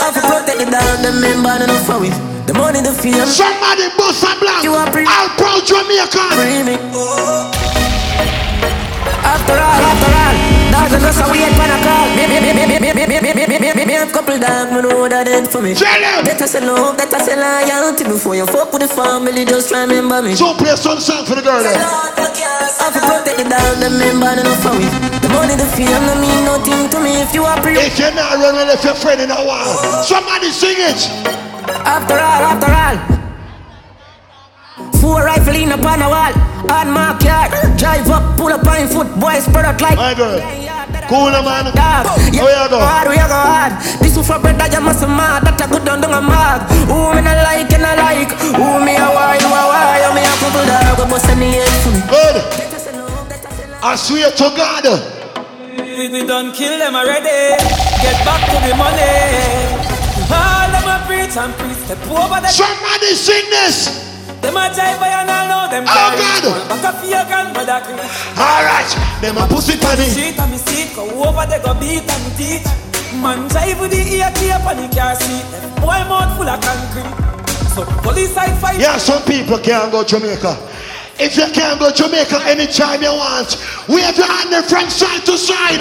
I 0.00 0.08
protect 0.12 0.58
the 0.58 0.70
dog, 0.70 0.98
them 1.04 1.20
member 1.20 1.64
enough 1.64 1.84
for 1.86 2.00
we. 2.00 2.35
The 2.46 2.54
money, 2.54 2.80
the 2.80 2.94
fame, 2.94 3.26
Somebody 3.26 3.90
bust 3.98 4.22
a 4.22 4.30
blank. 4.38 4.62
You 4.62 4.72
are 4.74 4.86
pre- 4.90 5.02
All 5.06 5.28
proud 5.34 5.66
Jamaican. 5.66 6.30
free 6.38 6.62
me. 6.62 6.74
After 9.26 9.58
all, 9.58 9.82
after 9.82 10.12
all, 10.14 10.36
dogs 10.70 10.94
are 10.94 11.02
just 11.02 11.18
a 11.18 11.26
wait 11.26 11.50
for 11.58 11.66
a 11.66 11.78
call. 11.82 12.06
Me, 12.14 12.22
me, 12.30 12.38
me, 12.38 12.50
me, 12.54 12.64
me, 12.70 12.78
me, 12.78 12.90
me, 12.94 13.04
me, 13.10 13.18
me, 13.18 13.32
me, 13.34 13.58
me, 13.58 13.68
me, 13.74 13.82
me 13.84 13.94
have 13.98 14.12
couple 14.14 14.38
dog, 14.38 14.70
me 14.70 14.78
know 14.86 15.08
that 15.10 15.26
did 15.26 15.50
for 15.50 15.58
me. 15.60 15.74
That 15.74 16.38
I 16.38 16.46
say 16.46 16.62
love, 16.62 16.94
that 17.02 17.10
I 17.10 17.18
say 17.18 17.34
loyalty. 17.34 18.04
Before 18.06 18.36
you 18.38 18.46
fuck 18.46 18.70
with 18.70 18.86
the 18.86 18.90
family, 18.94 19.42
just 19.44 19.74
remember 19.74 20.22
me. 20.22 20.38
So 20.38 20.54
play 20.54 20.78
some 20.78 21.00
song 21.02 21.26
for 21.26 21.34
the 21.34 21.42
girl. 21.42 21.58
I 21.66 22.86
fi 22.94 23.00
protect 23.02 23.42
the 23.42 23.46
dog, 23.50 23.74
them 23.82 23.98
member 23.98 24.30
enough 24.38 24.62
for 24.62 24.70
we. 24.78 24.86
The 25.18 25.28
money, 25.34 25.58
the 25.58 25.66
fame, 25.74 25.90
no 26.06 26.14
mean 26.22 26.46
nothing 26.46 26.86
to 26.94 26.98
me 27.02 27.18
if 27.26 27.34
you 27.34 27.42
are 27.42 27.58
pre. 27.58 27.74
If 27.74 27.98
you're 27.98 28.14
not 28.14 28.38
running, 28.38 28.70
if 28.70 28.86
your 28.86 28.94
friend 28.94 29.18
in 29.18 29.34
a 29.34 29.42
while, 29.42 29.74
somebody 30.06 30.54
sing 30.54 30.78
it. 30.78 31.02
After 31.70 32.14
all, 32.14 32.42
after 32.52 32.70
all. 32.70 32.96
Four 35.00 35.24
rifle 35.24 35.54
in 35.54 35.72
upon 35.72 36.02
a 36.02 36.08
wall. 36.08 36.32
On 36.70 36.90
my 36.90 37.16
car. 37.20 37.48
Drive 37.76 38.08
up, 38.10 38.36
pull 38.36 38.52
up 38.52 38.66
on 38.66 38.88
foot. 38.88 39.08
Boy 39.20 39.38
spread 39.40 39.64
out 39.64 39.80
like. 39.80 39.96
My 39.96 40.14
girl. 40.14 40.40
Cool, 41.08 41.30
man. 41.30 41.70
Dog. 41.70 42.06
How 42.06 42.16
you 42.18 42.68
go? 42.68 42.78
Hard, 42.82 43.08
we 43.08 43.16
go 43.16 43.30
hard. 43.30 43.72
This 44.02 44.16
is 44.16 44.26
for 44.26 44.38
bread 44.42 44.58
that 44.58 44.72
you 44.74 44.80
must 44.80 45.06
mad. 45.06 45.46
That 45.46 45.60
a 45.62 45.66
good 45.70 45.84
down 45.86 46.00
down 46.02 46.10
a 46.10 46.20
mag. 46.20 46.66
Who 46.90 47.14
me 47.14 47.22
not 47.22 47.38
like 47.46 47.70
and 47.70 47.86
I 47.86 47.94
like. 47.94 48.32
Who 48.34 48.66
me 48.82 48.98
a 48.98 49.06
why, 49.14 49.38
you 49.38 49.46
a 49.46 49.62
why. 49.70 50.02
You 50.02 50.10
me 50.18 50.22
a 50.26 50.34
couple 50.42 50.66
dog. 50.66 50.98
We 50.98 51.04
bust 51.06 51.30
any 51.30 51.62
head 51.62 51.70
for 51.86 51.94
me. 51.94 52.02
Good. 52.10 52.36
I 53.82 53.94
swear 53.94 54.30
to 54.34 54.46
God. 54.58 54.84
We, 55.78 56.10
we 56.10 56.26
done 56.26 56.50
kill 56.52 56.78
them 56.78 56.96
already. 56.96 57.54
Get 58.02 58.18
back 58.26 58.42
to 58.50 58.58
the 58.66 58.74
money. 58.74 59.65
And 61.36 61.52
preach. 61.54 61.76
Step 61.84 62.00
over 62.08 62.40
the 62.40 62.48
Somebody 62.48 63.12
sing 63.14 63.44
this. 63.50 64.04
Them 64.40 64.56
a 64.56 64.68
jive 64.72 64.98
by 65.00 65.08
and 65.08 65.30
I 65.30 65.48
know 65.48 65.70
them 65.70 65.84
Oh. 65.86 65.92
God. 66.16 66.68
Back 66.68 66.84
up 66.84 67.00
your 67.04 67.24
grandmother 67.28 67.80
creep. 67.84 68.00
All 68.38 68.62
right. 68.64 68.90
Them 69.20 69.36
a 69.38 69.46
pussy 69.46 69.76
panny. 69.76 70.08
On 70.40 70.50
me 70.50 70.58
seat, 70.58 70.94
go 70.96 71.04
over 71.24 71.46
they 71.46 71.60
go 71.60 71.74
beat 71.74 72.04
and 72.04 72.22
me 72.24 72.30
teeth. 72.36 72.66
Man 73.20 73.48
drive 73.48 73.80
with 73.80 73.90
the 73.92 74.02
ear 74.16 74.32
on 74.64 74.76
the 74.76 74.88
car 74.94 75.14
seat. 75.16 75.44
Boy 75.80 76.00
mouth 76.08 76.36
full 76.36 76.48
of 76.48 76.60
concrete. 76.60 77.08
So 77.74 77.84
police 78.02 78.32
side 78.34 78.56
fight. 78.60 78.80
Yeah, 78.80 78.96
some 78.98 79.22
people 79.24 79.58
can't 79.58 79.90
go 79.92 80.04
Jamaica. 80.04 80.56
If 81.18 81.36
you 81.36 81.46
can't 81.52 81.80
go 81.80 81.90
Jamaica 81.90 82.40
anytime 82.44 83.02
you 83.02 83.12
want, 83.12 83.56
wave 83.88 84.16
your 84.16 84.26
hand 84.26 84.64
from 84.66 84.90
side 84.90 85.24
to 85.24 85.38
side. 85.38 85.80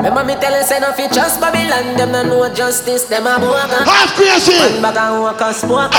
Remember 0.00 0.24
me 0.24 0.32
tell 0.40 0.56
you 0.56 0.64
say 0.64 0.80
no 0.80 0.92
fi 0.96 1.08
trust 1.12 1.44
Babylon. 1.44 1.94
Them 1.94 2.12
no 2.12 2.22
know 2.24 2.48
justice. 2.54 3.04
Them 3.04 3.26
a 3.26 3.36
boga. 3.36 3.84
Half 3.84 4.16
Krazy. 4.16 4.80
Man 4.80 4.80
bag 4.80 4.96
and 4.96 5.20
walk. 5.20 5.36
Oh 5.44 5.52
God. 5.68 5.92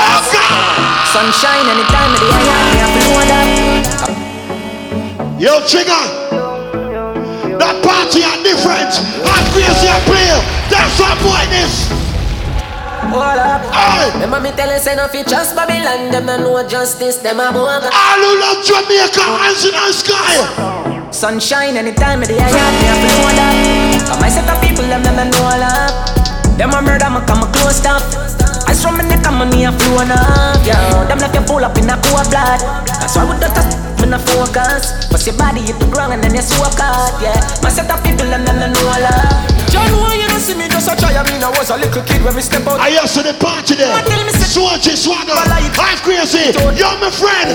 Sunshine 1.14 1.70
anytime 1.70 2.10
of 2.10 2.18
the 2.18 2.26
year. 2.34 2.66
Me 2.74 2.82
a 2.82 2.86
feel 2.98 3.22
that. 3.30 3.46
Yo, 5.38 5.62
Trigger. 5.70 6.02
That 7.62 7.78
party 7.86 8.26
are 8.26 8.42
different. 8.42 8.90
Half 9.22 9.46
Krazy 9.54 9.86
a 9.86 9.94
player. 10.02 10.42
That's 10.66 10.98
what 10.98 11.14
boy 11.22 11.46
this. 11.54 11.86
Hold 13.06 13.38
up. 13.38 13.62
Hey. 13.70 14.10
Remember 14.18 14.40
me 14.40 14.50
tell 14.50 14.66
you 14.66 14.82
say 14.82 14.96
no 14.98 15.06
fi 15.06 15.22
trust 15.22 15.54
Babylon. 15.54 16.10
Them 16.10 16.26
no 16.26 16.42
know 16.42 16.58
justice. 16.66 17.22
Them 17.22 17.38
a 17.38 17.54
boga. 17.54 17.86
All 17.86 18.18
who 18.18 18.34
love 18.34 18.66
Jamaica, 18.66 19.22
hands 19.22 19.62
in 19.62 19.70
the 19.70 19.92
sky. 19.94 20.42
Sunshine 21.12 21.76
anytime 21.76 22.20
of 22.22 22.26
the 22.26 22.34
year. 22.34 22.50
Me 22.50 22.50
a 22.50 22.94
feel 22.98 23.30
that. 23.38 23.81
Come 24.12 24.20
I 24.20 24.28
set 24.28 24.44
the 24.44 24.54
people 24.60 24.84
them 24.84 25.00
them 25.02 25.16
no 25.16 25.24
know 25.24 25.56
love. 25.56 25.92
Them 26.60 26.76
a 26.76 26.80
murder 26.84 27.08
me 27.08 27.20
come 27.24 27.40
a 27.42 27.48
close 27.56 27.80
up. 27.88 28.04
I 28.68 28.76
from 28.76 29.00
me 29.00 29.04
neck 29.08 29.24
and 29.24 29.36
money 29.40 29.64
a 29.64 29.72
flow 29.72 30.04
up. 30.04 30.60
Yeah, 30.68 31.08
them 31.08 31.18
like 31.18 31.32
you 31.32 31.40
pull 31.48 31.64
up 31.64 31.76
in 31.80 31.88
a 31.88 31.96
cold 32.04 32.28
blood. 32.28 32.60
That's 33.00 33.16
why 33.16 33.24
we 33.24 33.34
don't 33.40 33.52
touch 33.56 33.72
me 34.00 34.06
no 34.12 34.18
focus. 34.20 35.08
Bust 35.08 35.26
your 35.26 35.36
body 35.40 35.64
hit 35.64 35.80
the 35.80 35.88
ground 35.88 36.12
and 36.12 36.20
then 36.22 36.34
you 36.36 36.44
soak 36.44 36.76
out. 36.76 37.16
Yeah, 37.24 37.36
my 37.64 37.72
set 37.72 37.88
of 37.88 38.04
people 38.04 38.28
them 38.28 38.44
them 38.44 38.60
no 38.60 38.68
know 38.68 38.84
love. 39.00 39.32
John, 39.72 39.88
why 39.96 40.20
you 40.20 40.28
don't 40.28 40.40
see 40.44 40.54
me 40.60 40.68
just 40.68 40.92
a 40.92 40.94
try? 40.94 41.16
I 41.16 41.24
mean, 41.32 41.40
I 41.40 41.48
was 41.56 41.72
a 41.72 41.76
little 41.80 42.04
kid 42.04 42.20
when 42.20 42.36
we 42.36 42.42
step 42.44 42.66
out. 42.68 42.76
I 42.80 42.92
used 42.92 43.16
to 43.16 43.22
the 43.24 43.32
party 43.40 43.74
there. 43.80 43.96
Tell 44.04 44.20
me, 44.28 44.32
say- 44.36 44.60
Swatchy 44.60 44.92
swagger. 44.92 45.32
Half 45.32 46.04
Krazy. 46.04 46.52
You're 46.76 46.98
my 47.00 47.08
friend. 47.08 47.48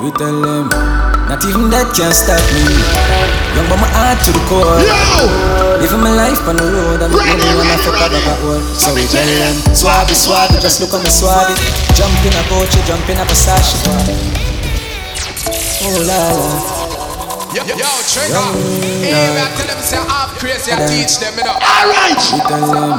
We 0.00 0.08
tell 0.16 0.40
them, 0.40 0.72
not 1.30 1.46
even 1.46 1.70
that 1.70 1.86
can 1.94 2.10
stop 2.10 2.42
me. 2.50 2.66
Young 3.54 3.70
but 3.70 3.78
my 3.78 3.86
heart 3.94 4.18
to 4.26 4.34
the 4.34 4.42
core. 4.50 4.66
Yo. 4.82 5.30
Living 5.78 6.02
my 6.02 6.10
life 6.10 6.42
on 6.44 6.58
the 6.58 6.66
road, 6.66 6.98
I'm 6.98 7.14
Ready, 7.14 7.38
running 7.38 7.54
when 7.54 7.70
I 7.70 7.78
fuck 7.86 8.02
up 8.02 8.10
that 8.10 8.38
word. 8.42 8.66
So 8.74 8.90
we 8.92 9.06
tell 9.06 9.22
them, 9.22 9.54
swabby, 9.70 10.18
swabby, 10.18 10.58
just 10.58 10.82
look 10.82 10.90
on 10.90 11.06
me 11.06 11.08
swabby. 11.08 11.54
Jump 11.94 12.18
in 12.26 12.34
a 12.34 12.42
Gucci, 12.50 12.82
jump 12.82 13.06
in 13.06 13.16
a 13.16 13.24
Versace. 13.24 13.78
Oh 15.86 15.94
la 15.94 16.02
la. 16.02 16.90
Yo, 17.54 17.62
yo, 17.66 17.90
trigger. 18.10 18.46
Hey, 19.02 19.14
I 19.14 19.50
tell 19.54 19.66
them 19.70 19.80
say 19.82 20.02
Half 20.02 20.34
Krazy, 20.38 20.74
I 20.74 20.82
teach 20.86 21.18
them, 21.22 21.34
you 21.38 21.46
know. 21.46 21.54
All 21.54 21.86
right. 21.94 22.18
We 22.34 22.42
tell 22.42 22.66
them, 22.74 22.98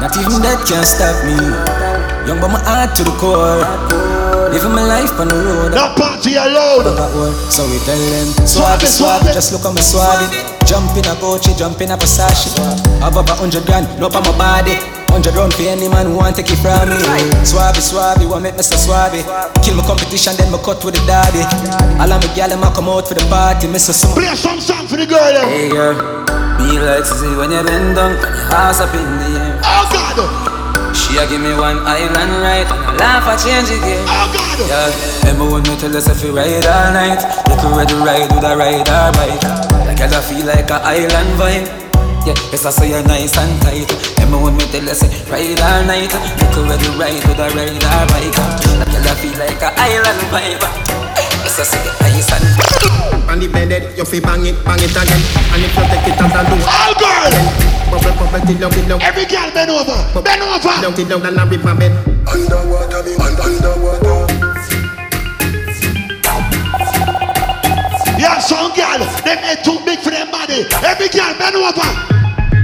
not 0.00 0.12
even 0.16 0.44
that 0.44 0.60
can 0.68 0.84
stop 0.84 1.24
me. 1.24 1.40
Young 2.28 2.40
but 2.40 2.52
my 2.52 2.60
heart 2.68 2.94
to 2.96 3.04
the 3.04 3.16
core. 3.16 4.11
Living 4.52 4.76
my 4.76 4.84
life 4.84 5.16
on 5.16 5.28
the 5.28 5.36
road. 5.36 5.72
That 5.72 5.96
party 5.96 6.36
alone. 6.36 6.84
So 7.48 7.64
we 7.72 7.80
tell 7.88 7.96
them. 7.96 8.28
Swabby, 8.44 8.84
swabby, 8.84 9.32
just 9.32 9.52
look 9.56 9.64
at 9.64 9.72
me 9.72 9.80
swabby 9.80 10.28
Jump 10.68 10.92
in 10.92 11.08
a 11.08 11.16
Gucci, 11.16 11.56
jump 11.56 11.80
in 11.80 11.90
a 11.90 11.96
Versace. 11.96 12.52
Have 13.00 13.16
up 13.16 13.28
a 13.28 13.34
hundred 13.34 13.64
grand, 13.64 13.88
look 13.98 14.14
on 14.14 14.22
my 14.22 14.36
body. 14.36 14.76
Hundred 15.08 15.36
round 15.36 15.52
for 15.52 15.64
any 15.64 15.88
man 15.88 16.06
who 16.06 16.16
want 16.16 16.36
take 16.36 16.48
it 16.48 16.56
from 16.60 16.88
me. 16.88 16.96
Swabby, 17.44 17.80
swabby, 17.80 18.28
want 18.28 18.44
make 18.44 18.56
me 18.56 18.62
so 18.62 18.76
swabby 18.76 19.20
Kill 19.64 19.76
my 19.76 19.84
competition, 19.84 20.32
then 20.36 20.52
me 20.52 20.56
cut 20.64 20.84
with 20.84 20.96
the 20.96 21.04
daddy. 21.04 21.44
All 22.00 22.12
of 22.12 22.20
my 22.20 22.28
gal, 22.36 22.48
them 22.48 22.64
come 22.76 22.88
out 22.88 23.08
for 23.08 23.12
the 23.16 23.24
party 23.28 23.68
so 23.76 23.92
smooth 23.92 24.20
Play 24.20 24.36
some 24.36 24.60
song 24.60 24.86
for 24.86 24.96
the 24.96 25.04
girl. 25.04 25.20
There. 25.20 25.48
Hey 25.48 25.68
girl, 25.68 25.96
me 26.60 26.80
like 26.80 27.04
to 27.04 27.12
see 27.16 27.32
when 27.36 27.52
you 27.52 27.60
bend 27.64 27.96
down 27.96 28.16
And 28.16 28.20
your 28.20 28.52
ass 28.52 28.80
up 28.80 28.92
in 28.92 29.00
the 29.00 29.28
air. 29.40 29.60
Oh 29.64 30.12
God. 30.16 30.51
She 31.12 31.20
a 31.20 31.28
give 31.28 31.44
me 31.44 31.52
one 31.52 31.76
island 31.84 32.40
right. 32.40 32.64
And 32.64 32.88
I 32.88 33.20
laugh, 33.20 33.28
I 33.28 33.36
change 33.36 33.68
it, 33.68 33.84
yeah 33.84 34.00
Oh 34.08 34.32
God. 34.32 34.64
yeah, 34.64 34.88
remember 35.28 35.44
when 35.52 35.62
me 35.68 35.76
tell 35.76 35.92
us 35.92 36.08
if 36.08 36.24
you 36.24 36.32
ride 36.32 36.64
all 36.64 36.88
night. 36.96 37.20
You 37.52 37.56
could 37.60 37.76
ready 37.76 37.92
ride 38.00 38.32
with 38.32 38.40
a 38.40 38.56
ride 38.56 38.88
or 38.88 39.12
bike. 39.20 39.44
Like 39.84 40.00
I 40.00 40.20
feel 40.24 40.40
like 40.48 40.72
a 40.72 40.80
island 40.80 41.36
vibe 41.36 41.68
Yeah, 42.24 42.32
yes 42.48 42.64
I 42.64 42.72
say 42.72 42.96
you're 42.96 43.04
nice 43.04 43.36
and 43.36 43.52
tight. 43.60 43.92
Remember 44.24 44.40
when 44.40 44.56
me 44.56 44.64
tell 44.72 44.88
us 44.88 45.04
ride 45.28 45.60
all 45.60 45.84
night. 45.84 46.08
You 46.40 46.48
could 46.56 46.64
ready 46.64 46.88
ride 46.96 47.20
with 47.28 47.44
a 47.44 47.48
ride 47.60 47.76
or 47.76 48.02
bike. 48.08 48.32
Like 48.80 49.04
I 49.04 49.12
feel 49.20 49.36
like 49.36 49.60
a 49.60 49.68
island 49.76 50.22
vibe 50.32 50.64
Yes 51.44 51.60
I 51.60 51.64
say 51.68 51.80
you're 51.84 51.98
nice 52.08 52.32
and 52.32 53.28
On 53.28 53.36
the 53.36 53.52
bed, 53.52 53.68
you 54.00 54.04
fi 54.08 54.16
bang 54.16 54.48
it, 54.48 54.56
bang 54.64 54.80
it 54.80 54.96
again. 54.96 55.20
And 55.52 55.60
if 55.60 55.76
you 55.76 55.84
take 55.92 56.08
it 56.08 56.16
out 56.24 56.32
and 56.40 56.46
do 56.48 56.56
it, 56.56 56.64
All 56.72 56.94
girl. 56.96 57.81
Bubble, 57.92 58.14
bubble, 58.16 58.40
till 58.48 58.58
down, 58.58 58.70
till 58.72 58.88
down, 58.88 59.00
Every 59.02 59.24
girl 59.28 59.50
bend 59.52 59.70
over. 59.70 59.98
Bend 60.24 60.42
over. 60.42 60.72
down, 60.80 60.94
till 60.96 61.08
down, 61.08 61.26
and 61.26 61.36
a 61.38 61.44
river 61.46 61.74
bed. 61.76 61.92
Underwater, 62.26 63.02
me 63.04 63.12
un- 63.20 63.40
underwater. 63.40 64.18
Yeah, 68.18 68.38
some 68.38 68.70
girl. 68.74 69.02
Them 69.26 69.38
head 69.42 69.64
too 69.64 69.78
big 69.84 69.98
for 70.00 70.10
them 70.10 70.30
body. 70.30 70.64
Every 70.86 71.08
girl 71.08 71.34
bend 71.38 71.56
over. 71.56 71.88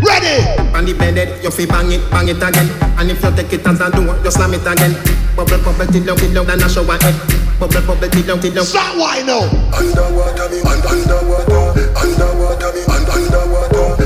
Ready. 0.01 0.47
On 0.75 0.85
the 0.87 0.95
bed, 0.95 1.43
you 1.43 1.51
fi 1.51 1.67
bang 1.67 1.91
it, 1.93 2.03
bang 2.11 2.29
it 2.29 2.39
again. 2.43 2.69
And 2.99 3.11
if 3.11 3.23
you 3.23 3.31
take 3.35 3.53
it 3.53 3.67
out 3.67 3.81
and 3.81 3.93
do 3.95 4.07
it, 4.13 4.23
just 4.23 4.37
slam 4.39 4.55
it 4.55 4.63
again. 4.63 4.95
Bubble, 5.35 5.59
bubble, 5.59 5.87
till 5.91 6.05
down, 6.07 6.17
till 6.17 6.33
down, 6.33 6.51
and 6.51 6.63
a 6.63 6.69
shower 6.71 6.95
head. 7.03 7.15
Bubble, 7.59 7.83
bubble, 7.83 8.09
till 8.09 8.23
down, 8.23 8.39
till 8.41 8.55
down. 8.55 8.65
Stop 8.65 8.95
why 8.97 9.23
now? 9.27 9.43
Underwater 9.75 10.47
me, 10.55 10.63
un- 10.63 10.87
underwater, 10.87 11.91
underwater 11.99 12.71
me, 12.79 12.83
un- 12.87 13.11
underwater, 13.11 13.98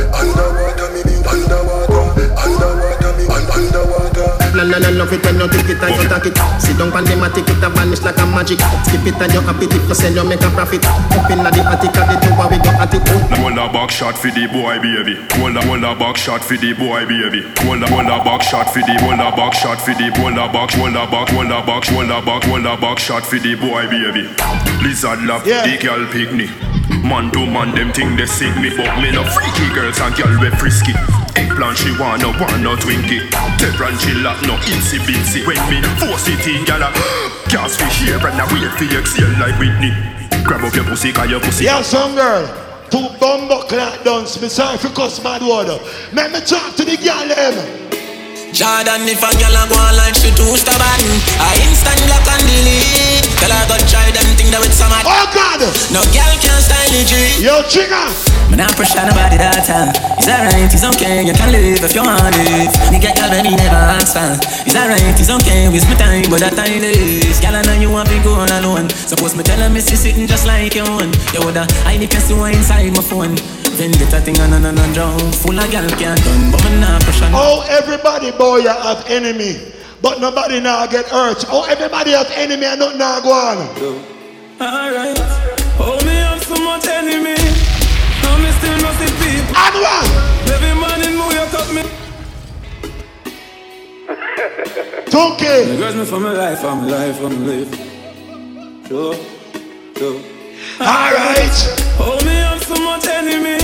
underwater 1.33 2.05
me, 2.17 2.25
underwater, 2.37 3.11
underwater 3.11 3.53
underwater. 3.57 4.29
La 4.53 4.65
la 4.69 4.79
la 4.79 4.91
love 4.93 5.13
it 5.13 5.25
when 5.25 5.41
you 5.41 5.49
take 5.49 5.71
it 5.73 5.81
and 5.83 5.97
you 5.97 6.09
take 6.09 6.29
it. 6.29 6.37
Sit 6.61 6.77
down 6.77 6.93
on 6.93 7.05
the 7.09 7.17
matic, 7.17 7.49
it 7.49 7.65
a 7.65 7.69
vanish 7.73 8.03
like 8.05 8.19
a 8.21 8.27
magic. 8.29 8.61
Skip 8.85 9.07
it 9.09 9.17
and 9.17 9.33
you 9.33 9.41
happy 9.41 9.65
if 9.67 9.89
you 9.89 9.95
sell, 9.97 10.13
you 10.13 10.25
make 10.29 10.45
a 10.45 10.51
profit. 10.53 10.85
Up 11.17 11.31
in 11.33 11.41
the 11.41 11.51
attic, 11.73 11.97
at 11.97 12.07
the 12.13 12.17
door 12.21 12.47
we 12.53 12.59
go 12.61 12.71
at 12.77 12.93
it. 12.93 13.03
Hold 13.41 13.57
a 13.59 13.67
back 13.73 13.91
shot 13.91 14.17
for 14.17 14.29
the 14.31 14.45
boy, 14.53 14.77
baby. 14.85 15.17
Hold 15.41 15.57
a 15.57 15.61
hold 15.65 15.85
a 15.85 15.97
back 15.97 16.17
shot 16.17 16.45
for 16.45 16.57
the 16.61 16.73
boy, 16.77 17.05
baby. 17.09 17.41
Hold 17.65 17.83
a 17.83 17.87
hold 17.89 18.07
a 18.13 18.19
back 18.23 18.43
shot 18.43 18.69
for 18.69 18.85
the 18.85 18.95
hold 19.01 19.21
a 19.21 19.33
back 19.33 19.55
shot 19.57 19.81
for 19.81 19.95
the 19.97 20.07
hold 20.21 20.37
a 20.37 20.47
back 20.53 20.71
hold 20.77 20.97
a 20.97 21.05
back 21.09 21.29
hold 21.33 21.49
a 21.51 21.59
back 21.65 21.85
hold 21.89 22.11
a 22.13 22.21
back 22.21 22.45
hold 22.45 22.67
a 22.67 22.77
back 22.77 22.99
shot 23.01 23.25
for 23.25 23.39
the 23.41 23.55
boy, 23.57 23.89
baby. 23.89 24.29
Lizard 24.85 25.23
love 25.25 25.47
Yeah. 25.47 25.65
the 25.65 25.81
girl 25.81 26.05
pick 26.13 26.31
me. 26.33 26.49
Man 27.03 27.33
to 27.33 27.41
man, 27.47 27.75
them 27.75 27.91
thing 27.93 28.17
they 28.17 28.27
sick 28.27 28.55
me, 28.61 28.69
but 28.77 29.01
me 29.01 29.11
no 29.11 29.25
freaky 29.25 29.73
girls 29.75 29.99
and 30.01 30.15
girl 30.15 30.39
we 30.41 30.51
frisky. 30.61 30.93
Eggplant 31.37 31.79
she 31.79 31.91
wanna 31.99 32.29
want 32.39 32.61
no 32.63 32.77
Twinkie. 32.77 33.29
Terran 33.59 33.99
she 33.99 34.15
love 34.15 34.41
no 34.47 34.57
itsy 34.69 34.99
bitsy. 35.07 35.47
When 35.47 35.57
me 35.71 35.81
force 35.99 36.29
it 36.29 36.47
in, 36.47 36.65
gyal 36.65 36.83
a 36.83 36.91
cast 37.49 37.81
fi 37.81 37.89
here 38.01 38.17
and 38.17 38.41
a 38.41 38.45
wait 38.53 38.71
for 38.77 38.85
exhale 38.85 39.33
like 39.39 39.59
Whitney. 39.59 39.93
Grab 40.45 40.65
up 40.65 40.75
your 40.75 40.85
pussy, 40.85 41.13
cause 41.13 41.31
your 41.31 41.41
pussy. 41.41 41.65
Yeah, 41.65 41.83
some 41.83 42.15
girl. 42.15 42.47
Two 42.91 43.09
bumbo 43.19 43.63
clock 43.63 44.05
dance. 44.05 44.41
Me 44.41 44.49
sorry 44.49 44.79
for 44.79 44.89
cuss 44.89 45.19
bad 45.19 45.43
word. 45.43 45.81
Let 46.13 46.33
me 46.33 46.41
talk 46.41 46.75
to 46.77 46.85
the 46.85 46.97
girl 46.97 47.29
them. 47.29 47.82
Jordan, 48.53 49.09
if 49.09 49.25
a 49.25 49.33
girl 49.41 49.57
a 49.57 49.65
go 49.65 49.81
on 49.81 49.97
like 49.97 50.13
she 50.13 50.29
too 50.37 50.45
stubborn 50.61 51.01
I 51.41 51.57
instant 51.65 51.97
block 52.05 52.29
and 52.37 52.45
delete 52.45 53.25
Tell 53.41 53.49
her 53.49 53.65
go 53.65 53.81
try 53.89 54.13
them 54.13 54.29
thing 54.37 54.53
that 54.53 54.61
with 54.61 54.77
some 54.77 54.93
Oh 54.93 55.25
God! 55.33 55.65
No 55.89 56.05
girl 56.13 56.33
can 56.37 56.61
style 56.61 56.93
it 56.93 57.09
G 57.09 57.41
Yo, 57.41 57.65
trigger! 57.65 58.13
Me 58.53 58.61
not 58.61 58.77
pressure 58.77 59.01
nobody 59.09 59.41
that 59.41 59.65
time. 59.65 59.97
It's 60.21 60.29
alright, 60.29 60.69
it's 60.69 60.85
okay, 60.85 61.25
you 61.25 61.33
can 61.33 61.49
live 61.49 61.81
if 61.81 61.97
you 61.97 62.05
want 62.05 62.37
live. 62.37 62.69
Me 62.93 63.01
get 63.01 63.17
girl 63.17 63.33
me 63.41 63.57
never 63.57 63.81
answer. 63.97 64.37
It's 64.69 64.77
alright, 64.77 65.01
it's 65.17 65.33
okay, 65.33 65.73
waste 65.73 65.89
my 65.89 65.97
time, 65.97 66.29
but 66.29 66.45
that 66.45 66.53
time 66.53 66.85
is. 66.85 67.41
Girl, 67.41 67.57
I 67.57 67.65
know 67.65 67.73
you 67.81 67.89
want 67.89 68.13
to 68.13 68.21
go 68.21 68.37
on 68.37 68.53
alone. 68.61 68.93
Suppose 68.93 69.33
me 69.33 69.43
tell 69.43 69.57
her 69.57 69.73
me 69.73 69.81
see 69.81 69.97
sitting 69.97 70.29
just 70.29 70.45
like 70.45 70.77
you 70.77 70.85
own. 70.85 71.09
You 71.33 71.41
woulda 71.41 71.65
hide 71.89 72.05
if 72.05 72.13
you 72.13 72.21
see 72.21 72.37
inside 72.37 72.93
my 72.93 73.01
phone. 73.01 73.41
Then 73.77 73.91
get 73.93 74.13
a 74.13 74.21
thing 74.21 74.39
and 74.39 74.53
on 74.55 74.67
and. 74.67 75.35
Full 75.37 75.59
of 75.59 75.71
girl 75.71 75.89
can't 75.97 76.23
done, 76.23 76.51
but 76.53 76.63
me 76.65 76.81
not 76.81 77.03
pressure. 77.03 77.31
Oh, 77.33 77.65
everybody 77.71 78.31
boy 78.33 78.59
you 78.59 78.69
have 78.69 79.05
enemy. 79.09 79.73
But 80.03 80.21
nobody 80.21 80.61
now 80.61 80.87
get 80.87 81.07
hurt. 81.07 81.45
Oh, 81.49 81.65
everybody 81.69 82.11
have 82.11 82.31
enemy 82.33 82.67
and 82.67 82.81
nothing 82.81 82.99
now 82.99 83.21
go 83.21 83.31
on. 83.31 83.57
Alright. 84.61 85.17
Oh, 85.79 85.99
me 86.05 86.15
have 86.15 86.43
so 86.45 86.55
much 86.63 86.87
enemy. 86.87 87.39
No, 88.23 88.39
me 88.39 88.51
still 88.59 88.79
not 88.83 88.95
see 88.99 89.11
people. 89.19 89.57
And 89.57 89.77
what? 89.81 90.07
Every 90.53 90.75
man 90.79 91.01
in 91.07 91.15
New 91.17 91.31
York 91.33 91.55
up 91.55 91.69
me. 91.73 91.83
Tunky. 95.07 95.79
Girls 95.79 95.95
me 95.97 96.05
for 96.05 96.21
my 96.21 96.33
life, 96.33 96.65
I'm 96.65 96.89
life, 96.89 97.21
I'm 97.23 97.47
live. 97.47 97.73
Sure, 98.89 99.15
sure. 99.97 100.21
Alright. 100.81 101.92
Me 102.73 102.79
so 102.79 102.85
much 102.85 103.07
enemy. 103.07 103.59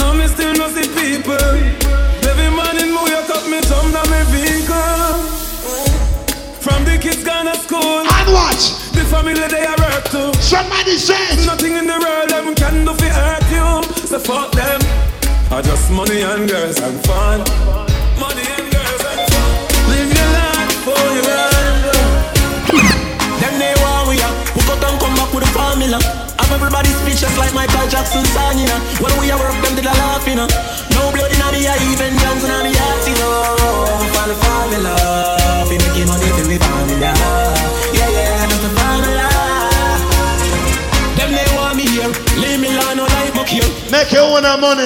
And 0.00 0.18
me 0.18 0.26
still 0.28 0.54
not 0.54 0.70
see 0.70 0.88
people. 0.88 1.34
Every 2.28 2.50
man 2.52 2.76
in 2.76 2.90
New 2.92 3.06
York 3.08 3.30
up 3.30 3.44
me 3.48 3.60
jump 3.62 3.92
down 3.92 4.08
my 4.10 4.22
vehicle. 4.28 5.16
From 6.60 6.84
the 6.84 6.98
kids 7.00 7.24
gone 7.24 7.46
to 7.46 7.56
school. 7.56 8.04
And 8.04 8.28
what? 8.32 8.60
The 8.92 9.04
family 9.08 9.34
they 9.48 9.64
are 9.64 9.76
work 9.78 10.04
to. 10.12 10.34
Somebody 10.42 10.98
said. 10.98 11.46
Nothing 11.46 11.76
in 11.76 11.86
the 11.86 11.96
world 11.98 12.28
them 12.28 12.54
can 12.54 12.84
do 12.84 12.92
fi 12.94 13.08
hurt 13.08 13.48
you. 13.50 13.82
So 14.06 14.18
fuck 14.18 14.52
them. 14.52 14.80
I 15.50 15.62
just 15.62 15.90
money 15.90 16.20
and 16.20 16.48
girls 16.48 16.78
and 16.80 17.00
fun. 17.06 17.40
Money 18.20 18.44
and 18.44 18.68
girls 18.68 19.04
and 19.08 19.22
fun. 19.32 19.50
Live 19.88 20.12
your 20.12 20.30
life 20.36 20.72
for 20.84 21.00
you 21.16 21.22
run. 21.24 21.76
Them 23.40 23.54
they 23.58 23.74
want 23.80 24.08
we 24.08 24.20
up 24.20 24.34
Who 24.52 24.60
got 24.68 24.84
and 24.84 25.00
come 25.00 25.14
back 25.16 25.32
with 25.32 25.44
the 25.44 25.50
formula 25.50 26.27
Have 26.38 26.52
everybody 26.54 26.90
speechless 26.90 27.36
like 27.36 27.52
Michael 27.54 27.86
Jackson 27.90 28.24
song, 28.34 28.58
you 28.58 28.66
know 28.66 28.80
When 29.02 29.12
we 29.18 29.30
are 29.30 29.38
work, 29.38 29.58
them 29.62 29.74
did 29.74 29.86
a 29.86 29.94
laugh, 29.98 30.24
you 30.26 30.38
know 30.38 30.48
No 30.94 31.10
blood 31.10 31.30
in 31.30 31.42
me, 31.52 31.66
I 31.66 31.76
even 31.90 32.14
dance 32.18 32.46
in 32.46 32.54
me 32.62 32.72
heart, 32.74 33.04
you 33.06 33.16
know 33.18 34.06
For 34.14 34.26
the 34.30 34.36
formula 34.38 34.94
We 35.68 35.76
making 35.82 36.08
money 36.08 36.30
for 36.32 36.46
the 36.46 36.56
formula 36.62 37.10
Yeah, 37.92 38.08
yeah, 38.08 38.46
that's 38.46 38.58
the 38.62 38.70
formula 38.78 39.26
Them 41.18 41.30
they 41.34 41.48
want 41.58 41.74
me 41.76 41.84
here 41.90 42.12
Leave 42.38 42.60
me 42.62 42.70
alone, 42.74 43.02
no 43.02 43.04
life 43.04 43.34
book 43.34 43.50
here 43.50 43.78
Make 43.90 44.12
your 44.12 44.36
own 44.36 44.44
money. 44.60 44.84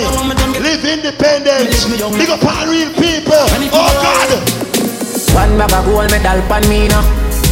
Live 0.62 0.85
independent. 0.85 1.69
Big 2.17 2.31
up 2.31 2.45
all 2.45 2.67
real 2.71 2.88
people. 2.95 3.35
Oh 3.75 3.93
God. 3.99 4.31
One 5.35 5.59
bag 5.59 5.73
of 5.73 5.85
gold 5.85 6.11
medal 6.11 6.41
pan 6.47 6.69
me 6.69 6.87
now. 6.87 7.03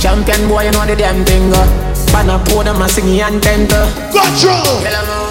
Champion 0.00 0.48
boy, 0.48 0.64
you 0.64 0.70
know 0.70 0.86
the 0.86 0.94
damn 0.94 1.24
thing. 1.24 1.52
Uh. 1.52 1.89
Pan 2.12 2.28
a 2.28 2.38
podium, 2.44 2.82
a 2.82 2.88
singing 2.88 3.20
anthem. 3.22 3.66
Go 4.12 4.22
through. 4.36 5.30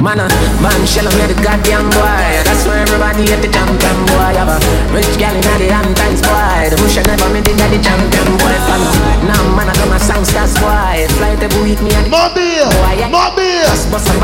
Man, 0.00 0.16
uh, 0.16 0.32
man, 0.64 0.80
shell 0.88 1.04
on 1.04 1.12
the 1.28 1.36
goddamn 1.44 1.84
boy. 1.92 2.24
That's 2.48 2.64
why 2.64 2.80
everybody 2.80 3.28
at 3.36 3.44
the 3.44 3.52
champion 3.52 3.98
boy. 4.08 4.32
Have 4.32 4.48
a 4.48 4.56
rich 4.96 5.12
gal 5.20 5.36
in 5.36 5.44
the 5.44 5.92
times 5.92 6.24
boy. 6.24 6.72
The 6.72 6.80
bush 6.80 6.96
never 7.04 7.28
made 7.28 7.44
it 7.44 7.60
at 7.60 7.68
the 7.68 7.76
champion 7.84 8.28
boy. 8.40 8.56
Fan. 8.64 8.80
Now 9.28 9.44
man, 9.52 9.68
I 9.68 9.76
got 9.76 9.92
my 9.92 10.00
songsters 10.00 10.56
boy. 10.56 11.04
Fly 11.20 11.36
the 11.36 11.52
with 11.60 11.84
me 11.84 11.92
and 11.92 12.08
Mobile. 12.08 12.72
Mobile. 13.12 13.68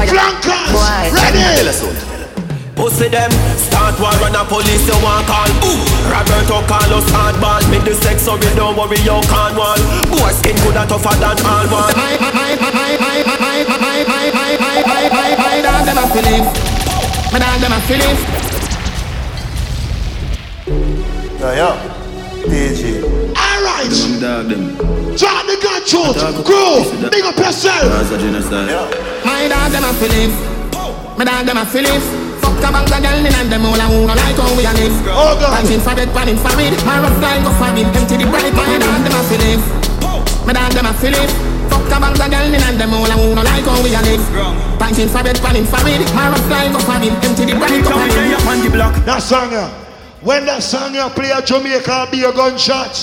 Flankers. 0.09 1.13
Ready. 1.13 1.45
Pussy 2.73 3.09
them, 3.09 3.33
start 3.87 4.19
war 4.19 4.27
and 4.27 4.35
a 4.35 4.45
police 4.45 4.87
you 4.87 4.99
want 5.03 5.27
call 5.27 5.47
Ooh. 5.63 5.79
Roberto 6.11 6.59
Carlos 6.67 7.07
hardball, 7.15 7.63
make 7.71 7.85
the 7.85 7.95
sex 7.95 8.23
so 8.23 8.35
we 8.35 8.51
don't 8.55 8.77
worry 8.77 8.99
you 9.07 9.21
can't 9.31 9.55
wall 9.57 9.79
Boy 10.11 10.31
skin 10.35 10.57
good 10.63 10.77
and 10.77 10.89
tougher 10.89 11.15
than 11.23 11.39
all 11.47 11.67
one 11.71 11.95
My 11.97 12.19
dog 15.63 15.85
them 15.87 15.99
a 15.99 16.07
Philip. 16.11 16.45
My 17.33 17.39
dog 17.39 17.61
them 17.61 17.73
a 17.73 17.81
Philip. 17.87 18.19
Yeah, 21.41 21.55
yeah. 21.55 21.77
DJ. 22.47 22.83
Alright. 23.37 23.93
John 25.17 25.47
the 25.47 25.57
gun 25.63 25.81
truth. 25.85 26.19
Crew. 26.45 27.11
Big 27.11 27.25
up 27.25 27.37
yourself. 27.37 27.89
My 29.25 29.49
dog 29.49 29.73
them 29.73 29.85
a 29.85 29.93
Philip. 29.95 30.33
My 31.19 31.25
dog 31.25 31.47
them 31.47 31.57
a 31.59 31.67
Philip. 31.67 32.26
Fuck 32.57 32.73
a 32.73 32.73
bag 32.73 32.89
of 32.89 33.03
girl 33.05 33.21
in 33.21 33.49
them 33.53 33.67
all 33.69 33.77
a 33.77 33.85
who 33.85 34.07
no 34.09 34.15
like 34.17 34.37
how 34.37 34.49
we 34.57 34.65
a 34.65 34.73
live. 34.73 34.97
Oh 35.13 35.37
God. 35.37 35.61
Panting 35.61 35.81
for 35.81 35.93
bed, 35.93 36.09
panting 36.17 36.41
for 36.41 36.57
it. 36.57 36.73
My 36.89 37.05
rough 37.05 37.21
line 37.21 37.45
go 37.45 37.53
for 37.53 37.69
it. 37.77 37.85
Empty 37.85 38.17
the 38.17 38.25
bright. 38.33 38.53
My 38.57 38.81
dog 38.81 39.05
them 39.05 39.13
a 39.13 39.21
Philip. 39.29 39.61
My 40.47 40.53
dog 40.57 40.73
them 40.73 40.89
a 40.89 40.93
Philip. 40.97 41.29
Fuck 41.69 41.93
a 41.93 42.01
bag 42.01 42.17
of 42.17 42.31
girl 42.33 42.49
in 42.49 42.79
them 42.81 42.95
all 42.97 43.05
a 43.05 43.13
who 43.13 43.35
no 43.37 43.43
like 43.45 43.65
how 43.69 43.77
we 43.85 43.93
a 43.93 44.01
live. 44.01 44.25
Panting 44.81 45.09
for 45.13 45.21
bed, 45.21 45.37
panting 45.45 45.69
for 45.69 45.85
it. 45.85 46.01
My 46.17 46.33
rough 46.33 46.49
line 46.49 46.73
go 46.73 46.81
for 46.81 46.97
it. 46.97 47.13
Empty 47.21 47.45
the 47.45 47.55
bright. 47.61 47.85
Go 47.85 47.93
for 47.93 48.09
it. 48.09 49.05
That 49.05 49.21
song, 49.21 49.53
uh, 49.53 49.69
when 50.25 50.47
that 50.47 50.63
song 50.63 50.95
you 50.95 51.05
play 51.13 51.31
a 51.31 51.43
Jamaica, 51.45 52.09
be 52.11 52.25
a 52.25 52.33
gunshot. 52.33 52.97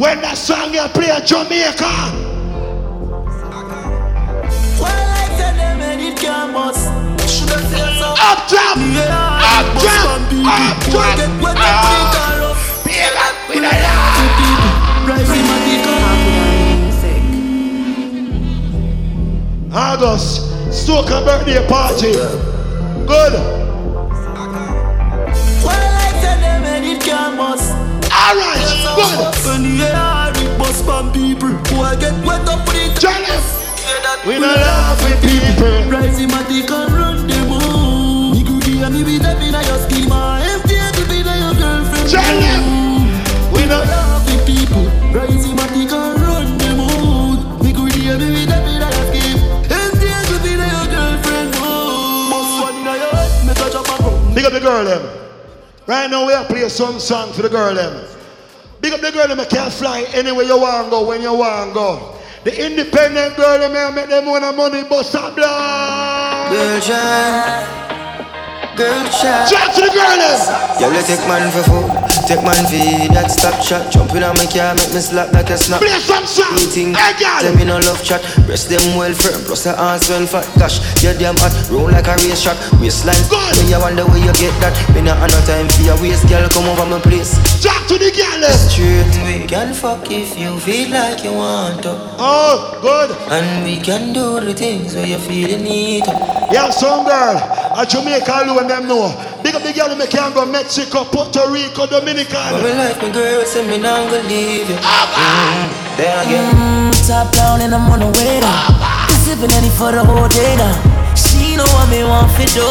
When 0.00 0.20
that 0.24 0.38
song 0.40 0.72
you 0.72 0.88
play 0.96 1.12
a 1.12 1.20
Jamaica. 1.20 2.32
Up 3.44 3.60
top, 6.16 6.56
up 6.56 6.74
top, 6.74 7.03
up 8.24 8.48
top, 8.48 8.76
up. 8.76 10.16
Feel 12.84 13.16
up 13.20 13.36
with 13.48 13.64
a 13.64 13.74
August, 19.76 20.30
Stoker 20.72 21.20
birthday 21.24 21.66
party. 21.68 22.12
Good. 22.12 23.34
Well, 25.64 25.84
I 25.92 26.10
tell 26.22 26.38
them 26.40 26.64
and 26.64 26.84
it 26.84 27.00
can 27.02 27.36
bust. 27.36 27.72
Alright, 28.10 28.68
good. 28.96 29.34
Jealous. 32.98 33.46
We 34.26 34.38
not 34.38 34.56
laugh 34.56 35.02
with 35.02 35.20
people. 35.20 35.90
Rising 35.90 36.28
matic 36.28 36.70
and 36.70 36.92
run 36.94 37.26
them 37.26 37.48
home. 37.48 37.83
Me 38.74 38.80
goodie 38.80 38.86
and 38.86 38.94
me 38.94 39.04
be 39.04 39.18
them 39.18 39.40
in 39.40 39.52
your 39.54 39.78
schema. 39.86 40.42
Empty 40.42 40.74
to 40.74 41.08
be 41.08 41.18
your 41.22 41.54
girlfriend. 41.54 42.10
Tell 42.10 42.40
them. 42.40 43.54
We 43.54 43.66
not 43.66 43.86
laugh 43.86 44.26
with 44.26 44.44
people. 44.44 44.82
Rising 45.14 45.54
matic 45.54 45.92
and 45.92 46.20
run 46.20 46.58
them 46.58 46.78
home. 46.78 47.62
Me 47.62 47.72
goodie 47.72 48.08
and 48.08 48.18
me 48.20 48.34
be 48.34 48.44
them 48.44 48.66
in 48.66 48.80
your 48.82 48.90
scheme. 49.14 49.38
Empty 49.70 50.10
to 50.10 50.42
be 50.42 50.58
your 50.58 50.86
girlfriend. 50.90 51.54
Oh. 51.62 52.26
Most 52.30 52.62
one 52.66 52.76
in 52.78 52.84
your 52.84 53.14
head. 53.14 53.46
Me 53.46 53.54
touch 53.54 53.76
up 53.76 53.86
a 53.86 54.02
bro. 54.02 54.34
Big 54.34 54.44
up 54.44 54.52
the 54.52 54.58
girl 54.58 54.84
them. 54.84 55.02
Right 55.86 56.10
now 56.10 56.26
we 56.26 56.32
are 56.32 56.44
play 56.44 56.68
some 56.68 56.98
song 56.98 57.32
for 57.32 57.42
the 57.42 57.48
girl 57.48 57.76
them. 57.76 58.08
Big 58.80 58.92
up 58.92 59.00
the 59.00 59.12
girl 59.12 59.28
them. 59.28 59.38
I 59.38 59.44
can't 59.44 59.72
fly 59.72 60.04
anywhere 60.14 60.46
you 60.46 60.58
want 60.58 60.90
go 60.90 61.06
when 61.06 61.22
you 61.22 61.32
want 61.32 61.74
go. 61.74 62.18
The 62.42 62.66
independent 62.66 63.36
girl, 63.36 63.56
they 63.56 63.72
may 63.72 63.94
make 63.94 64.10
them 64.10 64.26
want 64.26 64.56
money, 64.56 64.82
but 64.82 65.04
stop 65.04 65.36
blood. 65.36 66.50
Girl 66.52 66.80
shine. 66.80 67.93
Girl. 68.76 69.06
Shout 69.06 69.72
to 69.76 69.82
the 69.82 69.90
girl. 69.94 70.18
Girl, 70.80 70.92
you 70.92 71.02
take 71.06 71.22
man 71.28 71.46
for 71.52 71.62
food, 71.62 72.03
take 72.24 72.42
man 72.42 72.64
for 72.66 72.80
that 73.12 73.30
stop 73.30 73.60
shot. 73.60 73.92
Jump 73.92 74.12
in 74.16 74.24
on 74.24 74.36
my 74.36 74.48
car, 74.48 74.74
make 74.74 74.92
me 74.92 75.00
slap 75.00 75.32
like 75.32 75.50
a 75.50 75.56
snap. 75.56 75.80
Play 75.80 76.00
some 76.00 76.26
song. 76.26 76.56
Hey, 76.56 77.12
girl. 77.20 77.40
tell 77.40 77.54
me 77.54 77.64
no 77.64 77.78
love 77.84 78.00
chat. 78.02 78.20
Breast 78.48 78.68
them 78.68 78.84
well 78.96 79.12
firm, 79.12 79.40
plus 79.44 79.64
the 79.64 79.76
ass 79.76 80.08
well 80.08 80.26
fat. 80.26 80.48
Gosh, 80.58 80.80
you're 81.02 81.14
damn 81.14 81.36
hot, 81.36 81.52
roll 81.70 81.90
like 81.92 82.08
a 82.08 82.16
race 82.24 82.42
track. 82.42 82.56
Waistline, 82.80 83.20
when 83.60 83.68
you 83.68 83.78
wonder 83.78 84.04
where 84.08 84.20
you 84.20 84.32
get 84.40 84.54
that. 84.64 84.74
Me 84.96 85.04
not 85.04 85.20
have 85.20 85.30
no 85.30 85.40
time 85.44 85.68
for 85.68 85.84
your 85.84 85.98
waist, 86.00 86.24
girl, 86.28 86.48
come 86.48 86.66
over 86.68 86.88
my 86.88 87.00
place. 87.00 87.36
Talk 87.60 87.86
to 87.88 87.96
the 88.00 88.10
girl 88.10 88.40
eh? 88.40 88.48
them. 88.48 88.58
Straight, 88.68 89.14
we 89.24 89.46
can 89.46 89.74
fuck 89.74 90.10
if 90.10 90.38
you 90.38 90.58
feel 90.60 90.90
like 90.90 91.24
you 91.24 91.32
want 91.32 91.82
to. 91.84 91.92
Oh, 92.18 92.78
good. 92.80 93.10
And 93.32 93.64
we 93.64 93.80
can 93.80 94.12
do 94.12 94.40
the 94.40 94.54
things 94.54 94.94
where 94.94 95.06
you 95.06 95.18
feel 95.18 95.48
the 95.48 95.62
need. 95.62 96.06
Yeah, 96.52 96.70
some 96.70 97.04
girl. 97.04 97.36
A 97.76 97.84
Jamaica 97.86 98.44
alone 98.44 98.68
them 98.68 98.88
know. 98.88 99.33
Big 99.44 99.54
up 99.54 99.60
the 99.62 99.72
girl 99.76 99.92
me 99.94 100.06
can 100.08 100.32
go 100.32 100.46
Mexico, 100.48 101.04
Puerto 101.04 101.44
Rico, 101.52 101.84
But 101.84 102.00
Dominican. 102.00 102.64
me 102.64 102.72
like 102.72 102.96
my 102.96 103.10
girl, 103.12 103.44
say 103.44 103.60
me 103.68 103.76
not 103.76 104.08
gonna 104.08 104.24
leave 104.24 104.68
you. 104.72 104.76
Mm, 104.80 105.68
there 106.00 106.16
again. 106.24 106.48
Mm, 106.56 106.90
top 107.06 107.28
down 107.36 107.60
and 107.60 107.74
I'm 107.76 107.84
on 107.92 108.00
the 108.00 108.08
way 108.08 108.40
down. 108.40 108.72
Been 109.06 109.20
Sipping 109.20 109.52
any 109.52 109.68
for 109.76 109.92
the 109.92 110.00
whole 110.04 110.28
day 110.32 110.56
now. 110.56 110.72
She 111.12 111.56
know 111.60 111.68
what 111.76 111.88
me 111.92 112.02
want 112.08 112.32
for 112.32 112.48
do. 112.56 112.64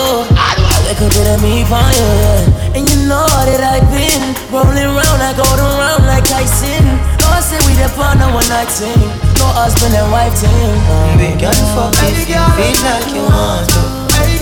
Like 0.90 0.98
a 1.00 1.08
bit 1.14 1.28
of 1.30 1.40
me 1.46 1.62
for 1.70 1.78
you, 1.94 2.10
yeah. 2.26 2.76
And 2.76 2.90
you 2.90 2.98
know 3.08 3.24
that 3.30 3.62
I've 3.62 3.86
been 3.94 4.34
rolling 4.50 4.90
round, 4.98 5.22
I 5.22 5.32
go 5.38 5.46
around 5.46 6.04
like 6.10 6.26
Tyson. 6.26 6.84
No, 7.22 7.38
I 7.38 7.40
say 7.40 7.62
we 7.70 7.78
the 7.78 7.88
partner 7.94 8.28
one 8.34 8.50
night 8.50 8.68
thing. 8.74 8.98
No 9.38 9.46
husband 9.56 9.94
and 9.94 10.10
wife 10.12 10.34
thing. 10.42 10.50
And 10.50 11.22
we 11.22 11.30
can 11.40 11.54
fuck 11.78 11.94
if 12.02 12.26
you 12.28 12.42
feel 12.58 12.78
like 12.82 13.14
you 13.14 13.24
want 13.30 13.70
to. 13.78 13.82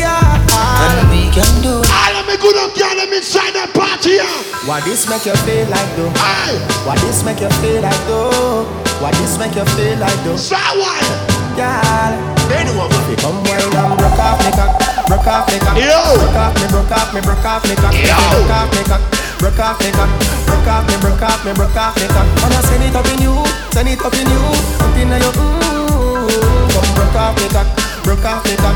And 0.02 1.10
we 1.14 1.30
can 1.32 1.62
do 1.62 1.78
All 1.78 1.84
of 1.84 1.86
me 1.86 2.11
good 2.42 2.58
up 2.58 2.74
girl 2.74 2.98
them 2.98 3.14
inside 3.14 3.54
that 3.54 3.70
party, 3.78 4.18
yeah. 4.18 4.28
Why 4.66 4.82
this 4.82 5.06
make 5.06 5.30
you 5.30 5.38
feel 5.46 5.70
like 5.70 5.90
though? 5.94 6.10
Aye. 6.18 6.58
Why 6.84 6.98
this 7.06 7.22
make 7.22 7.40
you 7.40 7.50
feel 7.62 7.86
like 7.86 8.02
though? 8.10 8.66
Why 8.98 9.14
this 9.22 9.38
make 9.38 9.54
you 9.54 9.66
feel 9.78 9.98
like 10.02 10.18
though? 10.26 10.42
Someone. 10.42 11.06
Girl, 11.54 12.12
they 12.50 12.66
know 12.66 12.74
what 12.82 12.90
we 13.06 13.14
come 13.22 13.38
wine 13.46 13.62
and 13.62 13.94
broke 13.94 14.18
off 14.18 14.42
me 14.42 14.52
cock, 14.58 14.74
broke 15.06 15.28
off 15.30 15.46
me 15.54 15.58
cock, 15.62 15.78
Yo. 15.78 15.94
broke 16.18 16.40
off 16.42 16.54
me, 16.58 16.66
broke 16.74 16.94
off 16.96 17.10
me, 17.14 17.20
broke 17.22 17.46
off 17.46 17.62
me 17.70 17.76
cock, 17.78 17.94
Yo. 17.94 18.18
broke 18.18 18.56
off 18.58 18.70
me 18.74 18.82
cock, 18.90 19.04
broke 19.38 19.62
off 19.62 19.78
me 19.84 19.90
cock, 19.94 20.10
broke 20.50 20.70
off 20.72 20.84
me, 20.90 20.96
broke 20.98 21.22
off 21.22 21.40
me, 21.46 21.52
broke 21.54 21.78
off 21.78 21.94
me 22.00 22.08
cock. 22.10 22.28
Wanna 22.42 22.62
send 22.66 22.84
it 22.88 22.96
up 22.96 23.06
in 23.12 23.22
you, 23.22 23.36
send 23.76 23.90
it 23.92 24.02
up 24.02 24.16
in 24.18 24.26
you, 24.26 24.44
up 24.82 24.96
in 24.98 25.12
your 25.12 25.36
ooh. 25.38 26.26
Come 26.74 26.90
broke 26.96 27.20
off 27.20 27.36
me 27.38 27.48
cock, 27.52 27.68
broke 28.08 28.26
off 28.26 28.42
me 28.48 28.56
cock, 28.56 28.76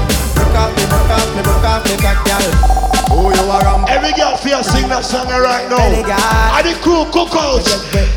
off 0.55 0.71
me, 0.75 0.83
broke 0.87 1.11
off 1.11 1.35
me, 1.35 1.41
broke 1.43 1.63
off 1.63 1.83
me 1.85 1.95
cock, 1.99 2.23
girl. 2.25 2.75
Oh, 3.11 3.29
you 3.31 3.45
are. 3.51 3.89
Every 3.89 4.11
girl 4.13 4.35
feel 4.37 4.63
sing 4.63 4.87
that 4.89 5.03
song 5.05 5.27
right 5.27 5.69
now. 5.69 5.77
Belly 5.77 6.03
girl. 6.03 6.55
And 6.55 6.65
the 6.65 6.75
crew 6.81 7.05
cook 7.11 7.35
out. 7.35 7.63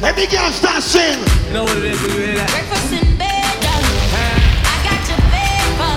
Every 0.03 0.27
girl 0.27 0.51
start 0.51 0.83
sing. 0.83 1.18
No, 1.53 1.66
Breakfast 1.66 2.92
in 2.94 3.07
bed, 3.18 3.55
darling. 3.62 3.98
I 4.14 4.77
got 4.87 5.03
your 5.11 5.22
bed 5.31 5.66
for. 5.79 5.94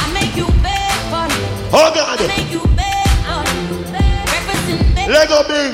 I 0.00 0.04
make 0.16 0.34
you 0.36 0.48
bed 0.64 0.96
for 1.12 1.24
you. 1.30 1.44
Oh 1.72 1.88
God. 1.94 2.20
I 2.20 2.26
make 2.26 2.50
you 2.52 2.64
bed 2.76 3.08
for 3.24 3.44
you. 3.48 3.84
Breakfast 3.92 4.66
in 4.72 4.80
bed. 4.96 5.08
Lego 5.08 5.44
big. 5.48 5.72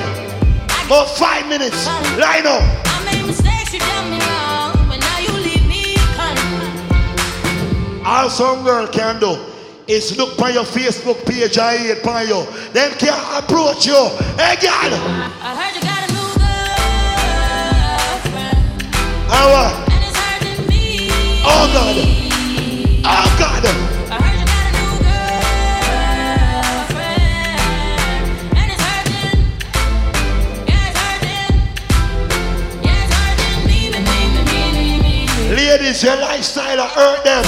About 0.86 1.08
five 1.16 1.48
minutes. 1.48 1.86
Line 2.18 2.46
up. 2.46 2.62
I 2.62 3.02
made 3.04 3.26
mistakes, 3.26 3.72
you 3.74 3.80
done 3.80 4.10
me 4.10 4.18
wrong, 4.20 4.72
but 4.88 4.98
now 5.00 5.18
you 5.18 5.32
leave 5.38 5.66
me 5.66 5.96
calm. 6.16 6.38
All 8.04 8.30
some 8.30 8.64
girl 8.64 8.86
can 8.86 9.20
do 9.20 9.36
is 9.88 10.16
look 10.18 10.38
on 10.40 10.52
your 10.52 10.64
Facebook 10.64 11.24
page 11.26 11.56
I 11.58 11.76
hate 11.78 12.06
on 12.06 12.26
you. 12.28 12.44
Them 12.72 12.92
can't 12.98 13.44
approach 13.44 13.86
you. 13.86 13.94
Hey 14.36 14.56
girl. 14.60 14.92
I 14.92 15.56
heard 15.56 15.74
you 15.74 15.80
got 15.82 16.04
a 16.04 16.08
new 16.12 16.28
girlfriend, 18.28 18.58
And 19.32 19.46
what? 19.48 19.72
and 19.90 20.04
it's 20.04 20.16
hurting 20.16 20.60
me. 20.68 21.08
Oh 21.44 21.64
God. 21.72 21.96
Oh 23.04 23.28
God. 23.40 23.64
I 23.64 24.14
heard 24.20 24.38
you 24.38 24.44
got 24.44 24.64
a 24.68 24.72
new 24.76 24.92
girlfriend, 26.98 27.48
and 28.58 28.68
it's 28.72 28.82
hurting. 28.84 29.40
Yeah, 30.68 30.88
it's 30.88 30.98
hurting. 31.00 31.56
Yeah, 32.84 33.04
it's 33.04 33.14
hurting 33.16 33.60
me, 33.66 33.80
me, 33.88 34.00
me, 34.04 34.60
me, 34.76 35.00
me. 35.00 35.56
Ladies, 35.56 35.98
your 36.02 36.16
lifestyle 36.16 36.86
hurt 36.88 37.24
them. 37.24 37.44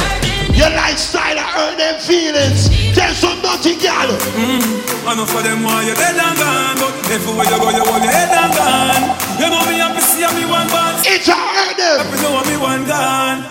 Your 0.61 0.69
lifestyle 0.77 1.41
will 1.41 1.41
hurt 1.41 1.81
them 1.81 1.97
feelings. 1.97 2.69
Tell 2.93 3.09
some 3.17 3.41
dirty 3.41 3.81
girl. 3.81 4.13
Mm. 4.37 4.61
I 5.09 5.17
know 5.17 5.25
for 5.25 5.41
them 5.41 5.65
why 5.65 5.89
you 5.89 5.97
dead 5.97 6.21
and 6.21 6.37
gone 6.37 6.77
But 6.77 6.93
everywhere 7.09 7.49
you 7.49 7.57
go 7.57 7.73
you 7.73 7.81
hold 7.81 8.05
your 8.05 8.13
head 8.13 8.29
and 8.29 8.53
gone. 8.53 9.05
You 9.41 9.49
know 9.49 9.65
me 9.65 9.81
happy 9.81 10.05
see 10.05 10.21
me 10.37 10.45
one 10.45 10.69
band 10.69 11.01
It's 11.09 11.25
a 11.25 11.33
hurt 11.33 11.81
them. 11.81 12.05
Happy 12.05 12.21
know 12.21 12.45
me 12.45 12.61
one 12.61 12.85
gone. 12.85 13.49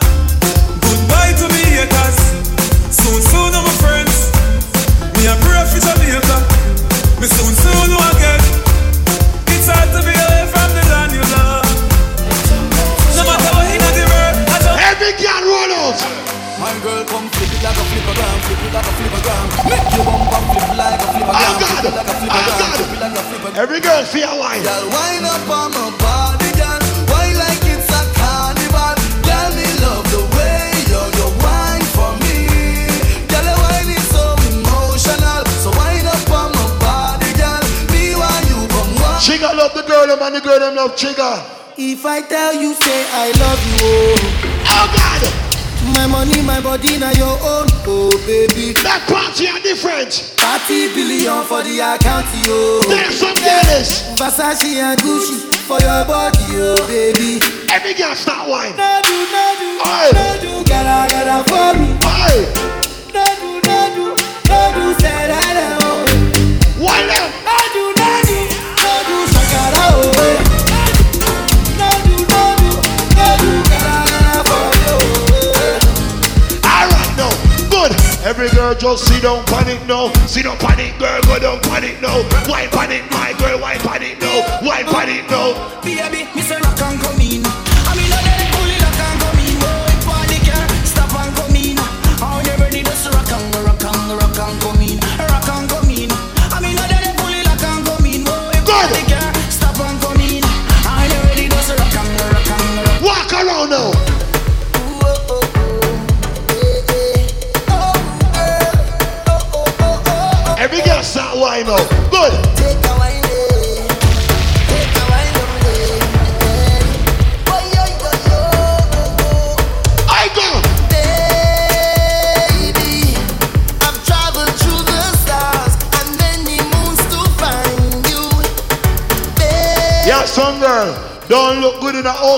Goodbye 0.85 1.33
to 1.41 1.49
me 1.49 1.81
haters 1.81 2.17
Soon 2.93 3.17
soon 3.25 3.57
I'm 3.57 3.65
my 3.65 3.73
friends. 3.81 4.29
Me 5.17 5.25
a 5.25 5.33
pray 5.41 5.65
for 5.65 5.81
Jamaica. 5.81 6.37
Me 7.17 7.25
soon 7.25 7.53
soon 7.57 7.89
will 7.89 8.05
again. 8.13 8.41
It's 9.49 9.65
hard 9.65 9.89
to 9.97 10.05
be 10.05 10.13
away 10.13 10.45
from 10.45 10.69
the 10.77 10.83
land 10.93 11.09
you 11.17 11.25
love. 11.33 11.65
No 13.17 13.25
matter 13.25 13.49
what 13.57 13.65
in 13.65 13.81
the 13.81 14.05
world 14.05 14.35
I 14.45 14.57
don't 14.61 14.77
Every 14.93 15.17
girl 15.17 15.41
roll 15.49 15.73
out. 15.89 16.28
My 16.69 16.77
girl 16.83 17.03
come 17.05 17.27
flip 17.33 17.49
it 17.49 17.63
like 17.65 17.73
a 17.73 17.81
flippergram, 17.81 18.37
flip 18.45 18.61
it 18.61 18.73
like 18.77 18.85
a 18.85 18.93
flippergram. 18.93 19.45
Make 19.73 19.89
your 19.89 20.05
bum 20.05 20.43
flip 20.53 20.69
like 20.77 21.01
a 21.01 21.07
flippergram, 21.09 21.57
flip 21.57 21.81
it 21.81 21.97
like 21.97 22.05
a 22.05 22.13
flippergram, 22.13 22.69
flip 22.77 22.93
it 22.93 22.99
like 23.01 23.17
a 23.17 23.23
flippergram. 23.25 23.57
Every 23.57 23.79
girl 23.81 24.05
feel 24.05 24.37
wine. 24.37 24.61
Girl, 24.61 24.85
wind 24.93 25.25
up 25.25 25.49
on 25.49 25.73
my 25.73 25.89
body, 25.97 26.53
girl. 26.53 26.77
Wine 27.09 27.41
like 27.41 27.65
it's 27.65 27.89
a 27.89 28.01
carnival. 28.21 28.93
Girl, 29.25 29.49
me 29.57 29.65
love 29.81 30.05
the 30.13 30.21
way 30.37 30.69
you 30.93 31.01
you 31.17 31.27
wine 31.41 31.81
for 31.97 32.13
me. 32.21 32.45
Girl, 33.33 33.49
your 33.49 33.57
wine 33.65 33.89
is 33.89 34.05
so 34.13 34.37
emotional. 34.53 35.41
So 35.65 35.73
wind 35.73 36.05
up 36.05 36.21
on 36.29 36.53
my 36.53 36.69
body, 36.85 37.33
girl. 37.33 37.65
Me 37.89 38.13
want 38.13 38.45
you 38.45 38.61
come 38.69 38.93
walk. 39.01 39.17
Chigga 39.17 39.57
love 39.57 39.73
the 39.73 39.81
girl 39.89 40.05
them 40.05 40.21
and 40.21 40.37
the 40.37 40.41
girl 40.45 40.61
them 40.61 40.77
love 40.77 40.93
Chigga. 40.93 41.41
If 41.81 42.05
I 42.05 42.21
tell 42.21 42.53
you, 42.53 42.77
say 42.77 43.09
I 43.09 43.33
love 43.41 43.57
you, 43.73 44.53
oh. 44.53 44.58
My 45.99 46.07
money, 46.07 46.41
my 46.41 46.61
body, 46.61 46.97
now 46.97 47.11
your 47.19 47.35
own, 47.43 47.67
oh 47.83 48.07
baby. 48.25 48.71
That 48.87 49.03
party 49.11 49.51
are 49.51 49.59
different. 49.59 50.31
30 50.39 50.95
billion 50.95 51.43
for 51.43 51.59
the 51.59 51.75
account, 51.83 52.23
yo. 52.47 52.79
There's 52.87 53.19
some 53.19 53.35
ladies. 53.43 54.07
Versace 54.15 54.79
and 54.79 54.95
Gucci 55.03 55.51
for 55.67 55.75
your 55.83 56.07
body, 56.07 56.55
oh 56.55 56.79
baby. 56.87 57.43
Every 57.67 57.91
girl 57.99 58.15
start 58.15 58.47
wine. 58.47 58.79
No 58.79 59.01
do, 59.03 59.11
no 59.27 59.45
do, 59.59 59.69
Aye. 59.83 60.11
no 60.15 60.27
do, 60.39 60.51
gotta, 60.63 61.03
gotta 61.11 61.43
for 61.51 61.75
me. 61.75 61.91
Aye. 62.07 62.47
No 63.11 63.25
do, 63.35 63.51
no 63.67 63.79
do, 63.91 64.05
no 64.47 64.59
do, 64.79 64.85
say 65.03 65.27
that, 65.27 65.51
girl 78.69 78.79
just 78.79 79.07
sit 79.07 79.23
down 79.23 79.43
panic 79.45 79.85
now. 79.87 80.11
Sit 80.27 80.43
down 80.43 80.57
panic, 80.57 80.97
girl, 80.99 81.21
go 81.23 81.39
down 81.39 81.59
panic 81.61 82.01
now. 82.01 82.21
Why 82.47 82.67
panic, 82.67 83.09
my 83.11 83.33
girl? 83.39 83.59
Why 83.59 83.77
panic 83.77 84.19
now? 84.21 84.59
Why 84.61 84.83
panic 84.83 85.29
now? 85.29 85.81
Baby, 85.81 86.41
say 86.41 86.68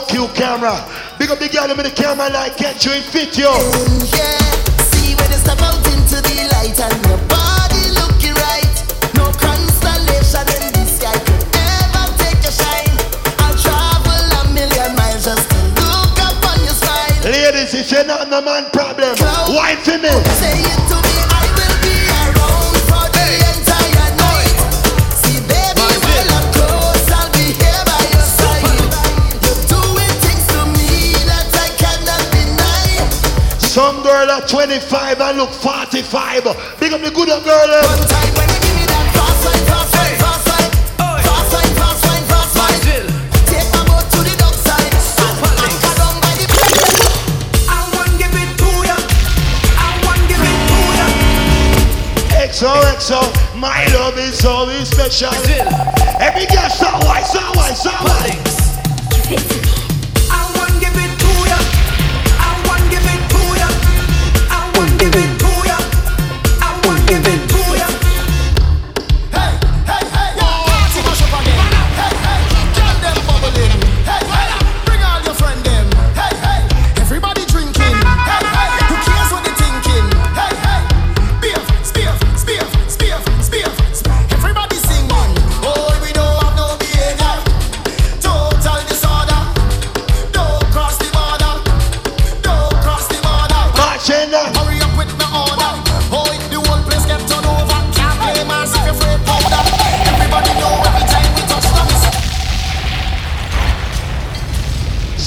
Yeah, 0.07 0.17
some 0.17 0.25
girl. 0.25 0.25
Don't 0.25 0.25
look 0.25 0.25
good 0.25 0.25
in 0.25 0.25
an 0.25 0.25
OQ 0.25 0.35
camera. 0.35 0.75
Big 1.17 1.29
up 1.29 1.39
the 1.39 1.49
girl 1.49 1.71
in 1.71 1.77
the 1.77 1.91
camera 1.91 2.29
like 2.29 2.57
get 2.57 2.85
you 2.85 2.93
in 2.93 3.01
fit 3.01 3.37
yo. 3.37 3.51
Yeah, 4.17 4.39
see 4.89 5.15
when 5.15 5.29
you 5.29 5.37
step 5.37 5.61
out 5.61 5.77
into 5.87 6.21
the 6.21 6.37
light 6.51 6.79
and 6.79 7.05
your 7.05 7.21
body 7.29 7.83
looking 7.95 8.35
right. 8.35 8.75
No 9.15 9.31
constellation 9.31 10.45
in 10.57 10.71
the 10.73 10.85
sky 10.85 11.17
could 11.25 11.45
ever 11.53 12.05
take 12.17 12.41
your 12.41 12.53
shine. 12.53 12.97
I'll 13.39 13.57
travel 13.57 14.23
a 14.37 14.53
million 14.53 14.95
miles 14.95 15.25
just 15.25 15.49
to 15.49 15.59
look 15.77 16.17
up 16.19 16.41
on 16.45 16.59
your 16.63 16.75
smile. 16.75 17.21
Ladies, 17.23 17.91
you're 17.91 18.05
not 18.05 18.29
no 18.29 18.41
man 18.41 18.69
problem, 18.71 19.15
wine 19.53 19.77
for 19.77 19.97
me. 19.97 20.11
Say 20.41 20.61
it 20.61 20.81
to 20.89 20.97
me, 21.01 21.10
at 34.41 34.47
25 34.49 35.21
and 35.21 35.37
look 35.37 35.51
45. 35.51 36.43
Big 36.79 36.93
up 36.93 37.01
the 37.01 37.11
good 37.11 37.27
girl. 37.27 37.37
Eh? 37.37 37.67
them. 37.67 37.85
One 37.85 38.07
time 38.07 38.33
when 38.37 38.47
give 38.61 38.75
me 38.75 38.85
that 38.89 39.07
fast 39.13 39.43
wine, 39.45 39.65
fast 39.69 39.93
wine, 39.97 40.17
fast 40.17 40.45
wine, 40.49 40.71
fast 41.25 41.51
wine, 41.53 41.73
fast 41.77 42.01
wine, 42.05 42.25
fast 42.31 42.53
wine. 42.57 42.79
Take 43.45 43.69
my 43.73 43.81
boat 43.85 44.05
to 44.09 44.19
the 44.25 44.33
dockside. 44.39 44.93
By 45.41 45.45
the 45.45 45.91
I 47.69 47.85
give 48.17 48.33
it 48.33 48.51
to 48.61 48.71
ya. 48.87 48.97
I 49.77 50.15
give 50.29 50.41
it 50.41 50.59
to 50.69 50.79
ya. 50.97 51.07
XOXO, 52.49 53.21
my 53.59 53.85
love 53.93 54.17
is 54.17 54.45
always 54.45 54.89
special. 54.89 55.33
Every 56.19 56.45
girl, 56.47 56.69
so 56.69 56.89
why, 57.05 57.21
so 57.21 57.41
why, 57.53 57.73
so 57.73 57.91
why? 57.91 59.70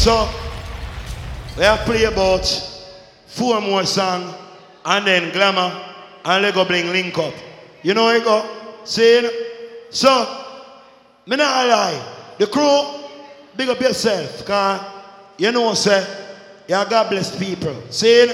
So, 0.05 0.29
we 1.57 1.62
have 1.62 1.79
play 1.87 2.05
about 2.05 2.45
four 3.27 3.59
more 3.62 3.87
song 3.87 4.35
and 4.85 5.07
then 5.07 5.33
glamour 5.33 5.83
and 6.27 6.43
Lego 6.43 6.67
bling 6.67 6.88
link 6.88 7.17
up. 7.17 7.33
You 7.83 7.95
know 7.95 8.11
it 8.11 8.23
go? 8.23 8.47
See? 8.85 9.27
So, 9.88 10.45
me 11.25 11.37
not 11.37 11.69
lie. 11.69 12.35
The 12.37 12.47
crew, 12.49 12.83
big 13.57 13.71
up 13.71 13.81
yourself, 13.81 14.45
cause 14.45 14.85
you 15.38 15.51
know 15.53 15.73
say, 15.73 16.07
you 16.69 16.75
are 16.75 16.85
God 16.85 17.09
bless 17.09 17.35
people. 17.38 17.75
See? 17.88 18.31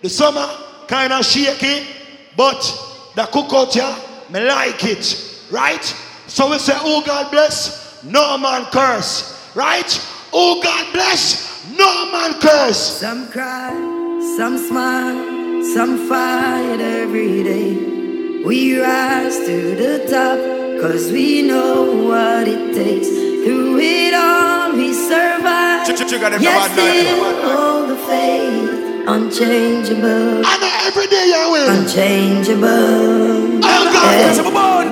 The 0.00 0.08
summer 0.08 0.48
kind 0.86 1.12
of 1.12 1.22
shaky, 1.22 1.86
but 2.34 2.62
the 3.14 3.24
cookout 3.24 3.74
here, 3.74 3.94
me 4.30 4.40
like 4.48 4.82
it. 4.84 5.44
Right? 5.50 5.84
So 6.28 6.50
we 6.50 6.56
say, 6.56 6.72
oh 6.76 7.02
God 7.04 7.30
bless, 7.30 8.02
no 8.04 8.38
man 8.38 8.64
curse. 8.72 9.54
Right? 9.54 10.14
Oh 10.32 10.60
God 10.62 10.92
bless, 10.92 11.64
no 11.76 11.88
man 12.12 12.38
curse. 12.40 12.78
Some 13.00 13.28
cry, 13.28 13.70
some 14.36 14.58
smile, 14.58 15.64
some 15.74 16.08
fight 16.08 16.80
every 16.80 17.42
day. 17.42 18.42
We 18.44 18.80
rise 18.80 19.38
to 19.46 19.74
the 19.76 20.06
top, 20.08 20.38
cause 20.80 21.10
we 21.10 21.42
know 21.42 22.06
what 22.08 22.46
it 22.46 22.74
takes. 22.74 23.08
Through 23.08 23.78
it 23.80 24.14
all, 24.14 24.72
we 24.72 24.92
survive. 24.92 25.86
Yes, 26.42 26.70
still 26.72 27.24
hold 27.48 27.90
the 27.90 27.96
faith, 27.96 29.08
unchangeable. 29.08 30.42
I 30.44 30.54
every 30.88 31.06
day 31.06 31.26
you 31.32 31.50
will. 31.52 31.68
Unchangeable. 31.78 33.60
Oh, 33.64 33.84
God, 33.92 34.04
Yeah. 34.04 34.32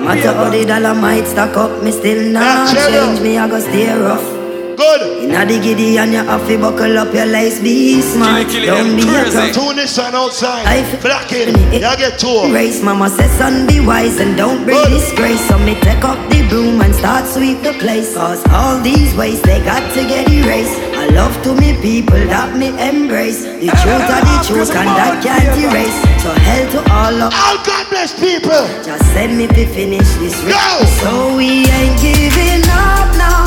Matter 0.01 0.33
how 0.33 0.49
the 0.49 0.65
dollar 0.65 0.95
might 0.95 1.25
stack 1.27 1.55
up, 1.57 1.83
me 1.83 1.91
still 1.91 2.31
not 2.33 2.69
change. 2.73 3.21
Me, 3.21 3.37
I 3.37 3.47
go 3.47 3.59
stay 3.59 3.87
rough. 3.99 4.36
Good. 4.77 5.23
Inna 5.23 5.43
the 5.45 5.59
giddy 5.59 5.97
and 5.97 6.13
you 6.13 6.23
have 6.23 6.47
to 6.47 6.57
buckle 6.59 6.97
up 6.99 7.11
your 7.11 7.25
lace, 7.25 7.59
be 7.59 7.99
smart. 8.01 8.45
Don't 8.45 8.95
be 8.95 9.01
a 9.09 9.25
clown. 9.25 9.51
Tune 9.51 9.75
this 9.75 9.97
on 9.97 10.13
outside. 10.13 10.63
Blacking. 11.01 11.57
You 11.73 11.79
get 11.81 12.19
two. 12.19 12.53
Race 12.53 12.83
mama 12.83 13.09
says 13.09 13.31
son 13.39 13.65
be 13.65 13.79
wise 13.79 14.19
and 14.19 14.37
don't 14.37 14.63
bring 14.63 14.77
disgrace 14.89 15.41
So 15.47 15.57
me 15.57 15.73
take 15.81 16.03
up 16.05 16.19
the 16.29 16.45
broom 16.49 16.81
and 16.81 16.93
start 16.93 17.25
sweep 17.25 17.61
the 17.63 17.73
place 17.73 18.13
Cause 18.15 18.45
all 18.49 18.79
these 18.81 19.15
ways 19.15 19.41
they 19.41 19.59
got 19.65 19.81
to 19.95 20.01
get 20.05 20.29
erased 20.29 20.77
I 20.93 21.07
love 21.09 21.33
to 21.43 21.55
me 21.55 21.73
people 21.81 22.21
that 22.29 22.55
me 22.55 22.69
embrace 22.77 23.41
The 23.41 23.73
truth 23.81 24.09
are 24.13 24.21
the 24.29 24.37
truth 24.45 24.69
and 24.77 24.89
that 24.93 25.23
can't 25.25 25.57
erase 25.57 25.97
So 26.21 26.29
hell 26.29 26.65
to 26.77 26.79
all 26.93 27.17
of 27.25 27.33
All 27.33 27.57
God 27.65 27.85
bless 27.89 28.13
people 28.13 28.61
Just 28.85 29.01
send 29.13 29.37
me 29.37 29.47
to 29.47 29.65
finish 29.73 30.07
this 30.21 30.37
race 30.45 31.01
So 31.01 31.35
we 31.35 31.65
ain't 31.65 31.97
giving 31.97 32.61
up 32.69 33.09
now 33.17 33.41
We 33.41 33.46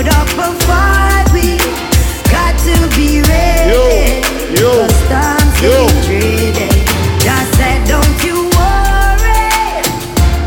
put 0.00 0.08
up 0.14 0.28
a 0.28 0.48
fight 0.64 1.26
We 1.32 1.58
got 2.32 2.56
to 2.64 2.74
be 2.96 3.20
ready 3.20 3.68
Yo, 3.68 3.84
yo, 4.56 4.86
Cause 4.86 5.08
time's 5.08 5.62
yo. 5.62 5.86
getting 5.86 6.02
dreary 6.04 6.70
said, 7.60 7.86
don't 7.86 8.24
you 8.24 8.48
worry. 8.56 9.84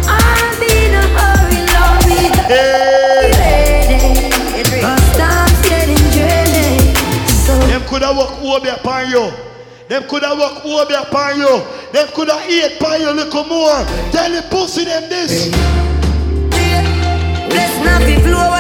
I'll 0.09 0.57
in 0.57 0.93
a 0.97 1.05
hurry, 1.13 1.61
Lord. 1.69 2.01
We 2.09 2.17
got 2.33 2.49
ready. 3.37 4.81
Cause 4.81 5.07
time's 5.15 5.61
getting 5.69 6.01
dreary. 6.09 6.95
So 7.45 7.53
Them 7.69 7.81
coulda 7.85 8.11
walk 8.11 8.41
over 8.41 8.69
upon 8.69 9.09
you. 9.09 9.31
Them 9.87 10.03
coulda 10.09 10.35
walk 10.35 10.65
over 10.65 10.93
upon 10.95 11.37
you. 11.37 11.61
Them 11.93 12.07
coulda 12.09 12.41
eat 12.49 12.77
upon 12.77 13.01
you 13.01 13.11
little 13.11 13.43
more. 13.45 13.85
Tell 14.11 14.31
the 14.31 14.41
pussy 14.49 14.85
them 14.85 15.09
this. 15.09 15.49
bless 17.49 17.73
not 17.85 18.01
be 18.01 18.15
flow 18.25 18.52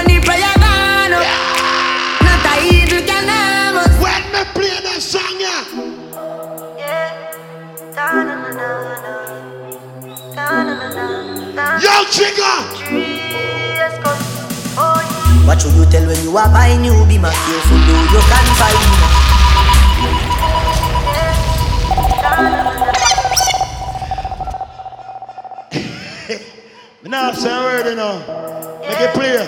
Yo, 11.81 12.05
trigger. 12.11 12.57
What 15.45 15.59
should 15.59 15.73
you 15.73 15.85
tell 15.89 16.05
when 16.05 16.21
you 16.23 16.37
are 16.37 16.47
buying 16.49 16.85
you 16.85 16.93
be 17.07 17.17
my 17.17 17.33
careful 17.33 17.77
do 17.81 17.93
you 18.13 18.21
can 18.29 18.45
find 18.59 18.77
Me 27.01 27.09
not 27.09 27.35
say 27.35 27.49
a 27.49 27.61
word, 27.63 27.85
you 27.89 27.95
know. 27.95 28.19
Make 28.81 29.01
it 29.01 29.13
clear. 29.13 29.45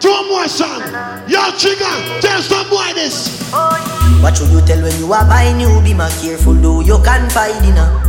Two 0.00 0.28
more 0.28 0.48
song. 0.48 0.82
Yo, 1.26 1.50
trigger. 1.56 2.20
Tell 2.20 2.42
some 2.42 2.68
boy 2.68 2.92
this. 2.94 3.40
What 4.22 4.36
should 4.36 4.50
you 4.50 4.60
tell 4.62 4.82
when 4.82 4.98
you 4.98 5.12
are 5.12 5.24
buying 5.24 5.60
you 5.60 5.80
be 5.82 5.94
my 5.94 6.10
careful 6.20 6.54
do 6.54 6.82
you 6.84 6.98
can 7.04 7.28
find 7.30 7.54
dinner 7.62 8.03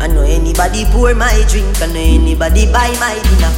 I 0.00 0.08
know 0.08 0.22
anybody 0.24 0.88
pour 0.88 1.14
my 1.14 1.44
drink 1.48 1.68
I 1.82 1.86
know 1.92 2.00
anybody 2.00 2.64
buy 2.72 2.88
my 2.96 3.20
dinner. 3.20 3.52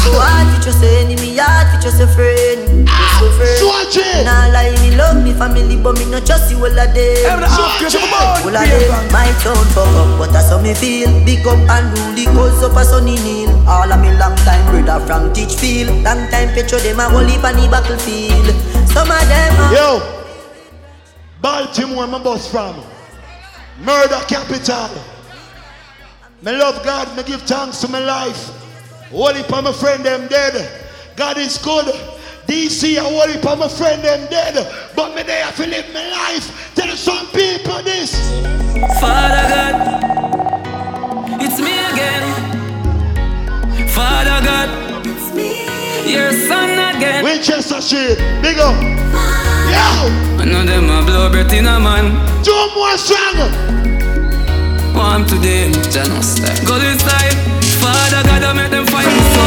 So 0.00 0.16
hard 0.16 0.48
for 0.56 0.60
just 0.64 0.82
a 0.82 0.88
enemy, 1.04 1.36
hard 1.36 1.68
for 1.68 1.80
just 1.84 2.00
a 2.00 2.08
friend. 2.08 2.88
A 2.88 3.28
friend. 3.36 4.24
Nah 4.24 4.48
lie, 4.48 4.72
me 4.80 4.96
love 4.96 5.22
me 5.22 5.32
family 5.36 5.76
But 5.76 5.98
me 5.98 6.08
not 6.10 6.24
trust 6.26 6.50
you 6.50 6.58
all 6.58 6.72
of 6.72 6.88
them. 6.94 7.44
All 7.44 8.48
of 8.48 8.64
them 8.64 9.12
My 9.12 9.28
town 9.44 9.60
fuck 9.76 9.92
up 9.92 10.18
But 10.18 10.32
that's 10.32 10.48
how 10.50 10.60
me 10.60 10.72
feel. 10.74 11.12
Big 11.24 11.46
up 11.46 11.60
and 11.68 11.92
rule 11.92 12.12
the 12.16 12.24
cause 12.32 12.62
up 12.64 12.76
a 12.76 12.84
sunny 12.84 13.16
kneel 13.20 13.52
All 13.68 13.90
of 13.90 14.00
me 14.00 14.10
long 14.16 14.36
time 14.42 14.64
brother 14.72 15.04
from 15.06 15.32
Teachfield 15.32 16.02
Long 16.02 16.28
time 16.30 16.48
petro 16.56 16.78
them 16.78 17.00
a 17.00 17.08
whole 17.08 17.24
heap 17.24 17.44
on 17.44 17.54
the 17.56 17.68
battlefield. 17.68 18.48
Some 18.88 19.10
of 19.10 19.28
them 19.28 19.60
are 19.60 19.72
Yo, 19.74 19.88
Baltimore, 21.40 22.06
my 22.06 22.22
boss 22.22 22.50
from. 22.50 22.82
Murder 23.84 24.20
capital. 24.26 25.13
Me 26.44 26.52
love 26.52 26.84
God, 26.84 27.16
me 27.16 27.22
give 27.22 27.40
thanks 27.42 27.80
to 27.80 27.88
my 27.88 28.00
life. 28.00 28.50
Only 29.10 29.42
for 29.44 29.62
my 29.62 29.72
friend 29.72 30.04
them 30.04 30.28
dead. 30.28 30.84
God 31.16 31.38
is 31.38 31.56
good. 31.56 31.86
DC, 32.46 32.98
I 32.98 33.10
worry 33.16 33.40
for 33.40 33.56
my 33.56 33.66
friend 33.66 34.04
them 34.04 34.28
dead. 34.28 34.54
But 34.94 35.14
me 35.14 35.22
there 35.22 35.50
to 35.50 35.66
live 35.66 35.86
my 35.94 36.06
life. 36.10 36.74
Tell 36.74 36.94
some 36.96 37.26
people 37.28 37.82
this. 37.82 38.12
Father 39.00 39.48
God, 39.48 41.40
it's 41.40 41.58
me 41.58 41.78
again. 41.92 42.28
Father 43.88 44.44
God, 44.44 45.06
it's 45.06 45.32
me. 45.32 46.12
Your 46.12 46.30
son 46.46 46.94
again. 46.94 47.24
Winchester 47.24 47.80
Street, 47.80 48.18
big 48.42 48.58
up. 48.58 48.76
Yo! 49.72 50.42
I 50.42 50.44
know 50.44 50.62
them 50.62 50.90
a 50.90 51.02
blow 51.06 51.30
breath 51.30 51.54
in 51.54 51.64
a 51.64 51.80
man. 51.80 52.12
Two 52.44 52.52
more 52.74 52.98
song. 52.98 53.83
Warm 55.04 55.26
today, 55.26 55.70
Janos 55.92 56.40
style. 56.40 56.64
Go 56.64 56.78
this 56.78 56.98
side. 57.04 57.36
Father 57.76 58.24
God, 58.24 58.42
I 58.42 58.52
make 58.56 58.70
them 58.70 58.86
fight 58.86 59.04
me 59.04 59.20
so. 59.36 59.44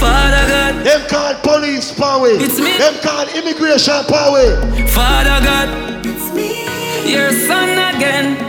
Father 0.00 0.44
God, 0.48 0.74
Them 0.86 1.00
called 1.06 1.36
police 1.44 1.92
power. 1.92 2.28
It's 2.32 2.58
me. 2.58 2.78
Them 2.78 2.94
called 3.04 3.28
immigration 3.36 4.04
power. 4.08 4.56
Father 4.88 5.38
God, 5.44 5.68
it's 6.06 6.32
me. 6.32 6.64
Your 7.12 7.30
son 7.46 7.76
again. 7.94 8.40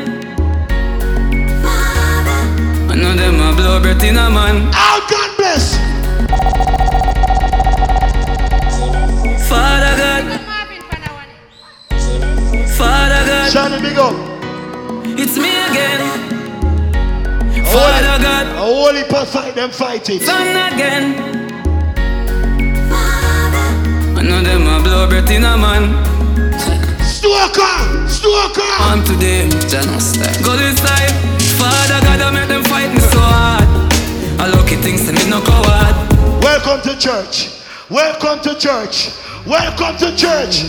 Father. 1.62 2.40
I 2.88 2.96
know 2.96 3.14
them 3.14 3.42
a 3.42 3.54
blow 3.58 3.82
breath 3.82 4.02
in 4.04 4.16
a 4.16 4.30
man. 4.32 4.72
Oh, 4.74 5.00
God 5.12 5.30
bless. 5.38 5.76
Father 9.52 9.94
God, 10.00 10.24
Father 12.80 13.22
God, 13.28 13.52
Johnny, 13.52 13.82
big 13.82 13.98
up. 13.98 14.33
It's 15.18 15.38
me 15.38 15.50
again. 15.70 16.02
Father 17.66 18.22
God, 18.24 18.48
A 18.48 18.60
whole 18.60 18.94
heap 18.94 19.14
of 19.14 19.30
fight, 19.30 19.56
them 19.56 19.70
fighting. 19.72 20.20
son 20.20 20.48
again. 20.74 21.16
I 24.18 24.22
know 24.22 24.42
them 24.42 24.68
a 24.68 24.82
blow 24.84 25.08
breath 25.08 25.30
in 25.32 25.44
a 25.44 25.58
man. 25.58 25.84
Stoker! 27.04 28.08
Stoker! 28.10 28.62
I'm 28.80 29.04
today, 29.04 29.50
Janos 29.68 30.14
style. 30.14 30.44
Go 30.44 30.56
this 30.58 30.78
side. 30.80 31.12
Father 31.58 32.00
God, 32.06 32.22
I 32.22 32.32
make 32.32 32.48
them 32.48 32.64
fight 32.66 32.92
me 32.94 33.00
so 33.00 33.20
hard. 33.20 33.64
I 34.40 34.48
lucky 34.50 34.76
things 34.76 35.06
to 35.06 35.14
me 35.14 35.30
no 35.30 35.42
coward. 35.42 35.96
Welcome 36.44 36.82
to 36.90 37.00
church. 37.00 37.50
Welcome 37.90 38.42
to 38.44 38.56
church. 38.60 39.10
Welcome 39.46 39.98
to 39.98 40.16
church. 40.16 40.64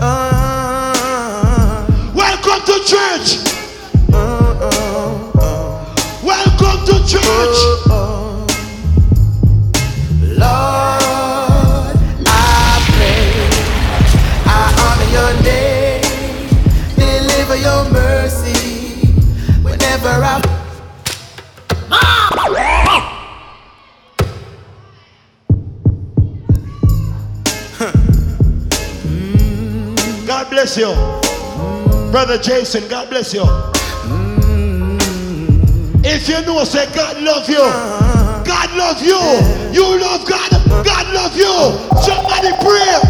Ah. 0.00 0.43
Welcome 2.54 2.72
to 2.72 2.78
church. 2.86 3.28
Welcome 6.22 6.86
to 6.86 6.94
church. 7.04 7.58
Lord, 10.38 11.96
I 12.24 12.78
pray, 12.94 13.26
I 14.46 14.70
honor 14.84 15.10
your 15.10 15.32
name, 15.42 16.06
deliver 16.94 17.56
your 17.56 17.82
mercy 17.90 19.08
whenever 19.64 20.22
I. 20.22 20.40
God 30.24 30.50
bless 30.50 30.76
you. 30.78 31.23
Brother 32.14 32.38
Jason, 32.38 32.86
God 32.86 33.10
bless 33.10 33.34
you. 33.34 33.40
Mm. 33.42 34.94
If 36.06 36.28
you 36.28 36.40
know, 36.46 36.62
say 36.62 36.86
God 36.94 37.20
love 37.20 37.48
you. 37.50 37.58
God 37.58 38.70
love 38.78 39.02
you. 39.02 39.18
You 39.74 39.98
love 39.98 40.24
God. 40.24 40.48
God 40.86 41.12
love 41.12 41.34
you. 41.34 41.50
Somebody 42.06 42.54
pray, 42.62 43.02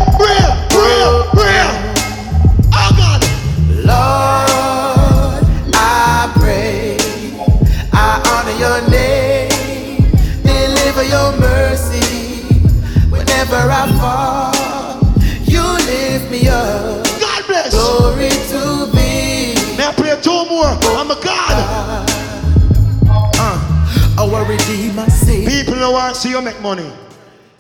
you 26.34 26.42
make 26.42 26.60
money. 26.60 26.90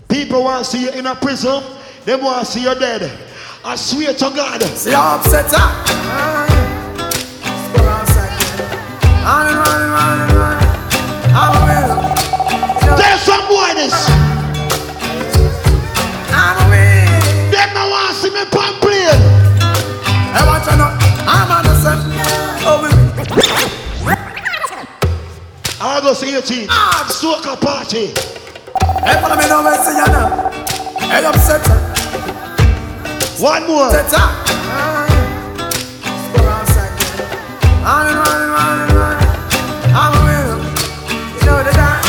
People 0.08 0.42
want 0.42 0.64
to 0.64 0.70
see 0.70 0.82
you 0.82 0.90
in 0.90 1.06
a 1.06 1.14
prison. 1.14 1.62
They 2.04 2.16
want 2.16 2.44
to 2.44 2.52
see 2.52 2.62
you 2.64 2.74
dead. 2.74 3.08
I 3.64 3.76
swear 3.76 4.12
to 4.12 4.30
God. 4.34 4.62
See 4.62 4.90
how 4.90 5.18
upset. 5.18 5.46
I'm. 5.54 5.94
There's 12.98 13.20
some 13.22 13.46
boy 13.46 13.74
this. 13.74 13.94
I'm 16.34 16.58
a 16.58 16.66
winner. 16.68 17.50
Them 17.54 17.74
no 17.74 17.88
want 17.90 18.10
to 18.10 18.14
see 18.20 18.30
me 18.30 18.44
pump 18.50 18.82
plane. 18.82 19.22
I 20.34 20.42
want 20.46 20.64
to 20.64 20.76
know. 20.76 20.90
I'm 21.26 21.50
on 21.50 21.64
the 21.64 21.74
I 25.80 26.00
go 26.00 26.12
see 26.12 26.32
your 26.32 26.42
team. 26.42 26.68
Soca 26.68 27.60
party. 27.60 28.43
Hey, 29.02 29.20
follow 29.20 29.36
me 29.36 29.46
now, 29.48 29.62
see 29.82 29.96
you 29.96 30.06
now. 30.06 30.28
Hey, 31.10 31.24
upset. 31.24 31.66
One 33.40 33.66
more. 33.66 33.90
Set 33.90 34.12
up. 34.14 34.30
Running, 37.84 38.16
running, 38.16 38.50
running, 38.54 38.96
running. 38.96 39.28
I'm 39.92 40.12
a 40.14 40.20
winner. 40.24 40.56
You 41.36 41.44
know 41.44 41.58
the 41.62 41.72
dance. 41.74 42.06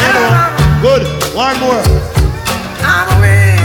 Good. 0.82 1.04
One 1.36 1.60
more. 1.60 1.84
I'm. 2.86 3.60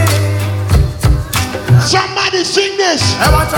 Somebody 1.80 2.42
sing 2.44 2.76
this. 2.76 3.02
I 3.20 3.30
want 3.33 3.50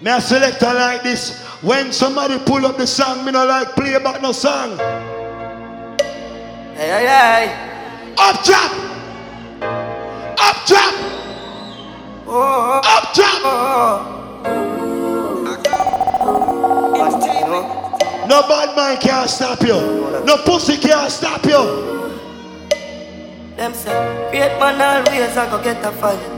Me 0.00 0.12
a 0.12 0.20
selector 0.20 0.72
like 0.72 1.02
this. 1.02 1.42
When 1.60 1.92
somebody 1.92 2.38
pull 2.38 2.64
up 2.64 2.76
the 2.76 2.86
song, 2.86 3.24
me 3.24 3.32
no 3.32 3.44
like 3.44 3.74
play 3.74 3.94
about 3.94 4.22
no 4.22 4.30
song. 4.30 4.78
Hey, 6.76 6.86
hey, 6.86 7.06
hey. 7.06 8.14
Up 8.16 8.44
top. 8.44 8.72
Up 10.38 10.66
top. 10.66 10.94
Oh, 12.28 12.80
Up 12.84 13.12
top. 13.12 13.42
No 18.28 18.42
bad 18.42 18.76
man 18.76 18.98
can't 18.98 19.28
stop 19.28 19.60
you. 19.62 20.22
No 20.24 20.36
pussy 20.44 20.76
can't 20.76 21.10
stop 21.10 21.44
you. 21.44 21.88
Them 23.56 23.74
say, 23.74 24.30
great 24.30 24.56
man 24.60 24.80
always 24.80 25.36
I 25.36 25.50
go 25.50 25.60
get 25.64 25.84
a 25.84 25.90
fight. 25.90 26.37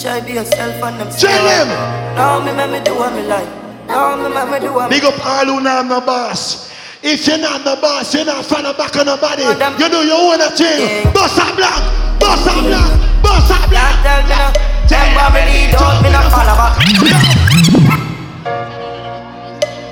Try 0.00 0.18
be 0.20 0.32
yourself 0.32 0.80
and 0.82 0.96
them 0.98 1.10
Tell 1.12 1.44
him. 1.44 1.68
Now 2.16 2.40
me 2.40 2.56
make 2.56 2.70
me 2.72 2.80
do 2.80 2.96
what 2.96 3.12
me 3.12 3.20
like. 3.28 3.44
Now 3.86 4.16
me 4.16 4.32
make 4.32 4.48
me 4.48 4.58
do 4.66 4.72
what 4.72 4.88
me 4.88 4.96
Big 4.96 5.04
up 5.04 5.20
all 5.20 5.44
who 5.44 5.60
not 5.60 5.84
no 5.84 6.00
boss. 6.00 6.72
If 7.02 7.26
you're 7.26 7.36
not 7.36 7.64
the 7.64 7.76
boss, 7.82 8.14
you're 8.14 8.24
not 8.24 8.50
of 8.50 8.76
back 8.78 8.96
on 8.96 9.04
nobody. 9.04 9.42
You 9.42 9.88
do 9.92 10.00
your 10.08 10.16
own 10.16 10.40
thing. 10.56 11.04
Boss 11.12 11.36
a 11.36 11.52
black, 11.52 11.84
boss 12.18 12.46
a 12.48 12.52
black, 12.64 13.22
boss 13.22 13.50
a 13.52 13.68
black. 13.68 14.00
Tell 14.00 14.22
me 14.24 14.32
now, 14.32 14.52
them 14.88 15.04
want 15.20 15.34
me 15.36 15.68
out, 15.76 16.00
me 16.00 16.08
not 16.08 16.32
follow 16.32 16.56
back. 16.56 16.80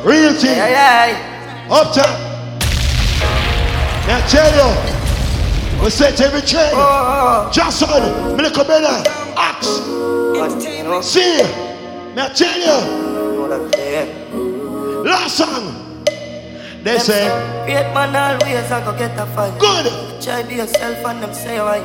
Real 0.07 0.33
thing. 0.33 0.57
Hey, 0.57 0.73
hey. 0.73 1.13
Up 1.69 1.93
top. 1.93 2.17
Now 4.09 4.25
tell 4.27 4.49
you, 4.57 4.98
we 5.83 5.91
set 5.91 6.21
every 6.21 6.43
train. 6.43 6.71
Oh. 6.75 7.51
Just 7.53 7.83
on, 7.83 8.37
me 8.37 8.43
little 8.43 8.65
brother, 8.65 9.03
axe. 9.37 9.69
See, 11.07 11.43
now 12.15 12.29
tell 12.29 12.59
you, 12.59 12.79
last 15.05 15.37
song. 15.39 15.85
They 16.83 16.99
say, 16.99 17.29
Great 17.67 17.93
man 17.93 18.15
always 18.15 18.71
I 18.71 18.85
go 18.85 18.97
get 18.97 19.19
a 19.19 19.27
fight. 19.35 19.59
Good. 19.59 20.23
Try 20.23 20.43
be 20.43 20.57
yourself 20.57 21.05
and 21.07 21.23
them 21.23 21.35
say 21.35 21.59
why. 21.61 21.79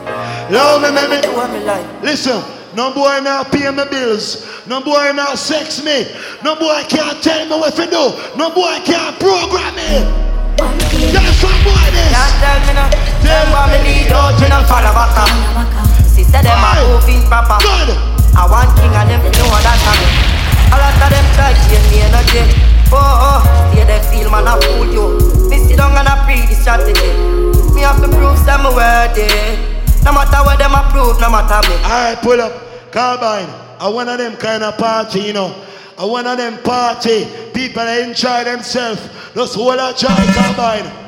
Love 0.50 0.82
me, 0.82 0.90
me, 0.90 1.16
me. 1.16 1.22
Do 1.22 1.34
what 1.34 1.52
me 1.52 1.60
like. 1.66 2.04
Listen, 2.04 2.42
no 2.76 2.94
boy 2.94 3.20
now 3.24 3.44
pay 3.44 3.70
me 3.72 3.84
bills. 3.90 4.66
No 4.68 4.82
boy 4.82 5.12
now 5.14 5.36
sex 5.36 5.84
me. 5.84 6.06
No 6.44 6.56
boy 6.56 6.84
can't 6.88 7.22
tell 7.24 7.46
me 7.46 7.52
what 7.52 7.74
to 7.76 7.86
do. 7.86 8.38
No 8.38 8.50
boy 8.54 8.80
can't 8.86 9.20
program 9.20 9.76
me. 9.76 10.33
That's 10.58 11.38
some 11.42 11.58
boy 11.66 11.86
this. 11.90 12.10
Can't 12.14 12.34
tell 12.42 12.60
me 12.68 12.74
now. 12.78 12.90
Them 13.24 13.46
want 13.54 13.72
me 13.74 13.80
lead 13.82 14.12
out, 14.14 14.38
me 14.38 14.48
not 14.50 14.68
follow 14.70 14.94
back. 14.94 15.18
Sister 16.06 16.42
them 16.42 16.60
a 16.60 16.70
Aye. 16.70 17.02
move 17.06 17.26
proper. 17.28 17.58
Good. 17.64 17.90
I 18.38 18.46
want 18.50 18.70
king 18.78 18.94
and 18.94 19.10
them 19.10 19.22
know 19.22 19.50
that 19.62 19.82
I'm. 19.82 20.02
A 20.74 20.76
lot 20.78 20.94
of 20.98 21.10
them 21.10 21.26
try 21.38 21.54
change 21.70 21.86
me 21.94 22.02
energy. 22.02 22.44
Oh, 22.94 22.98
oh, 22.98 23.42
they 23.74 24.02
feel 24.10 24.30
man 24.30 24.46
I 24.48 24.58
fool 24.62 24.90
you. 24.90 25.06
Me 25.50 25.58
sit 25.58 25.78
down 25.78 25.98
and 25.98 26.08
I 26.08 26.22
pre 26.26 26.46
the 26.46 26.54
strategy. 26.54 27.10
Me 27.74 27.82
have 27.82 28.02
to 28.02 28.10
prove 28.10 28.38
some 28.46 28.66
worthy. 28.74 29.30
No 30.06 30.14
matter 30.14 30.42
what 30.46 30.58
them 30.60 30.74
approve, 30.76 31.20
no 31.22 31.30
matter 31.30 31.62
me. 31.70 31.76
Alright, 31.82 32.22
pull 32.22 32.42
up. 32.42 32.54
Carbine. 32.92 33.50
I 33.80 33.88
one 33.90 34.10
of 34.10 34.18
them 34.18 34.36
kind 34.38 34.64
of 34.64 34.78
party, 34.78 35.20
you 35.22 35.34
know. 35.34 35.63
I 35.98 36.06
one 36.06 36.26
of 36.28 36.38
them 36.38 36.58
party. 36.64 37.28
People 37.54 37.88
enjoy 37.88 38.44
themselves. 38.44 39.02
Just 39.34 39.56
hold 39.56 39.76
a 39.76 39.94
joy, 39.94 40.08
Carbine. 40.34 41.03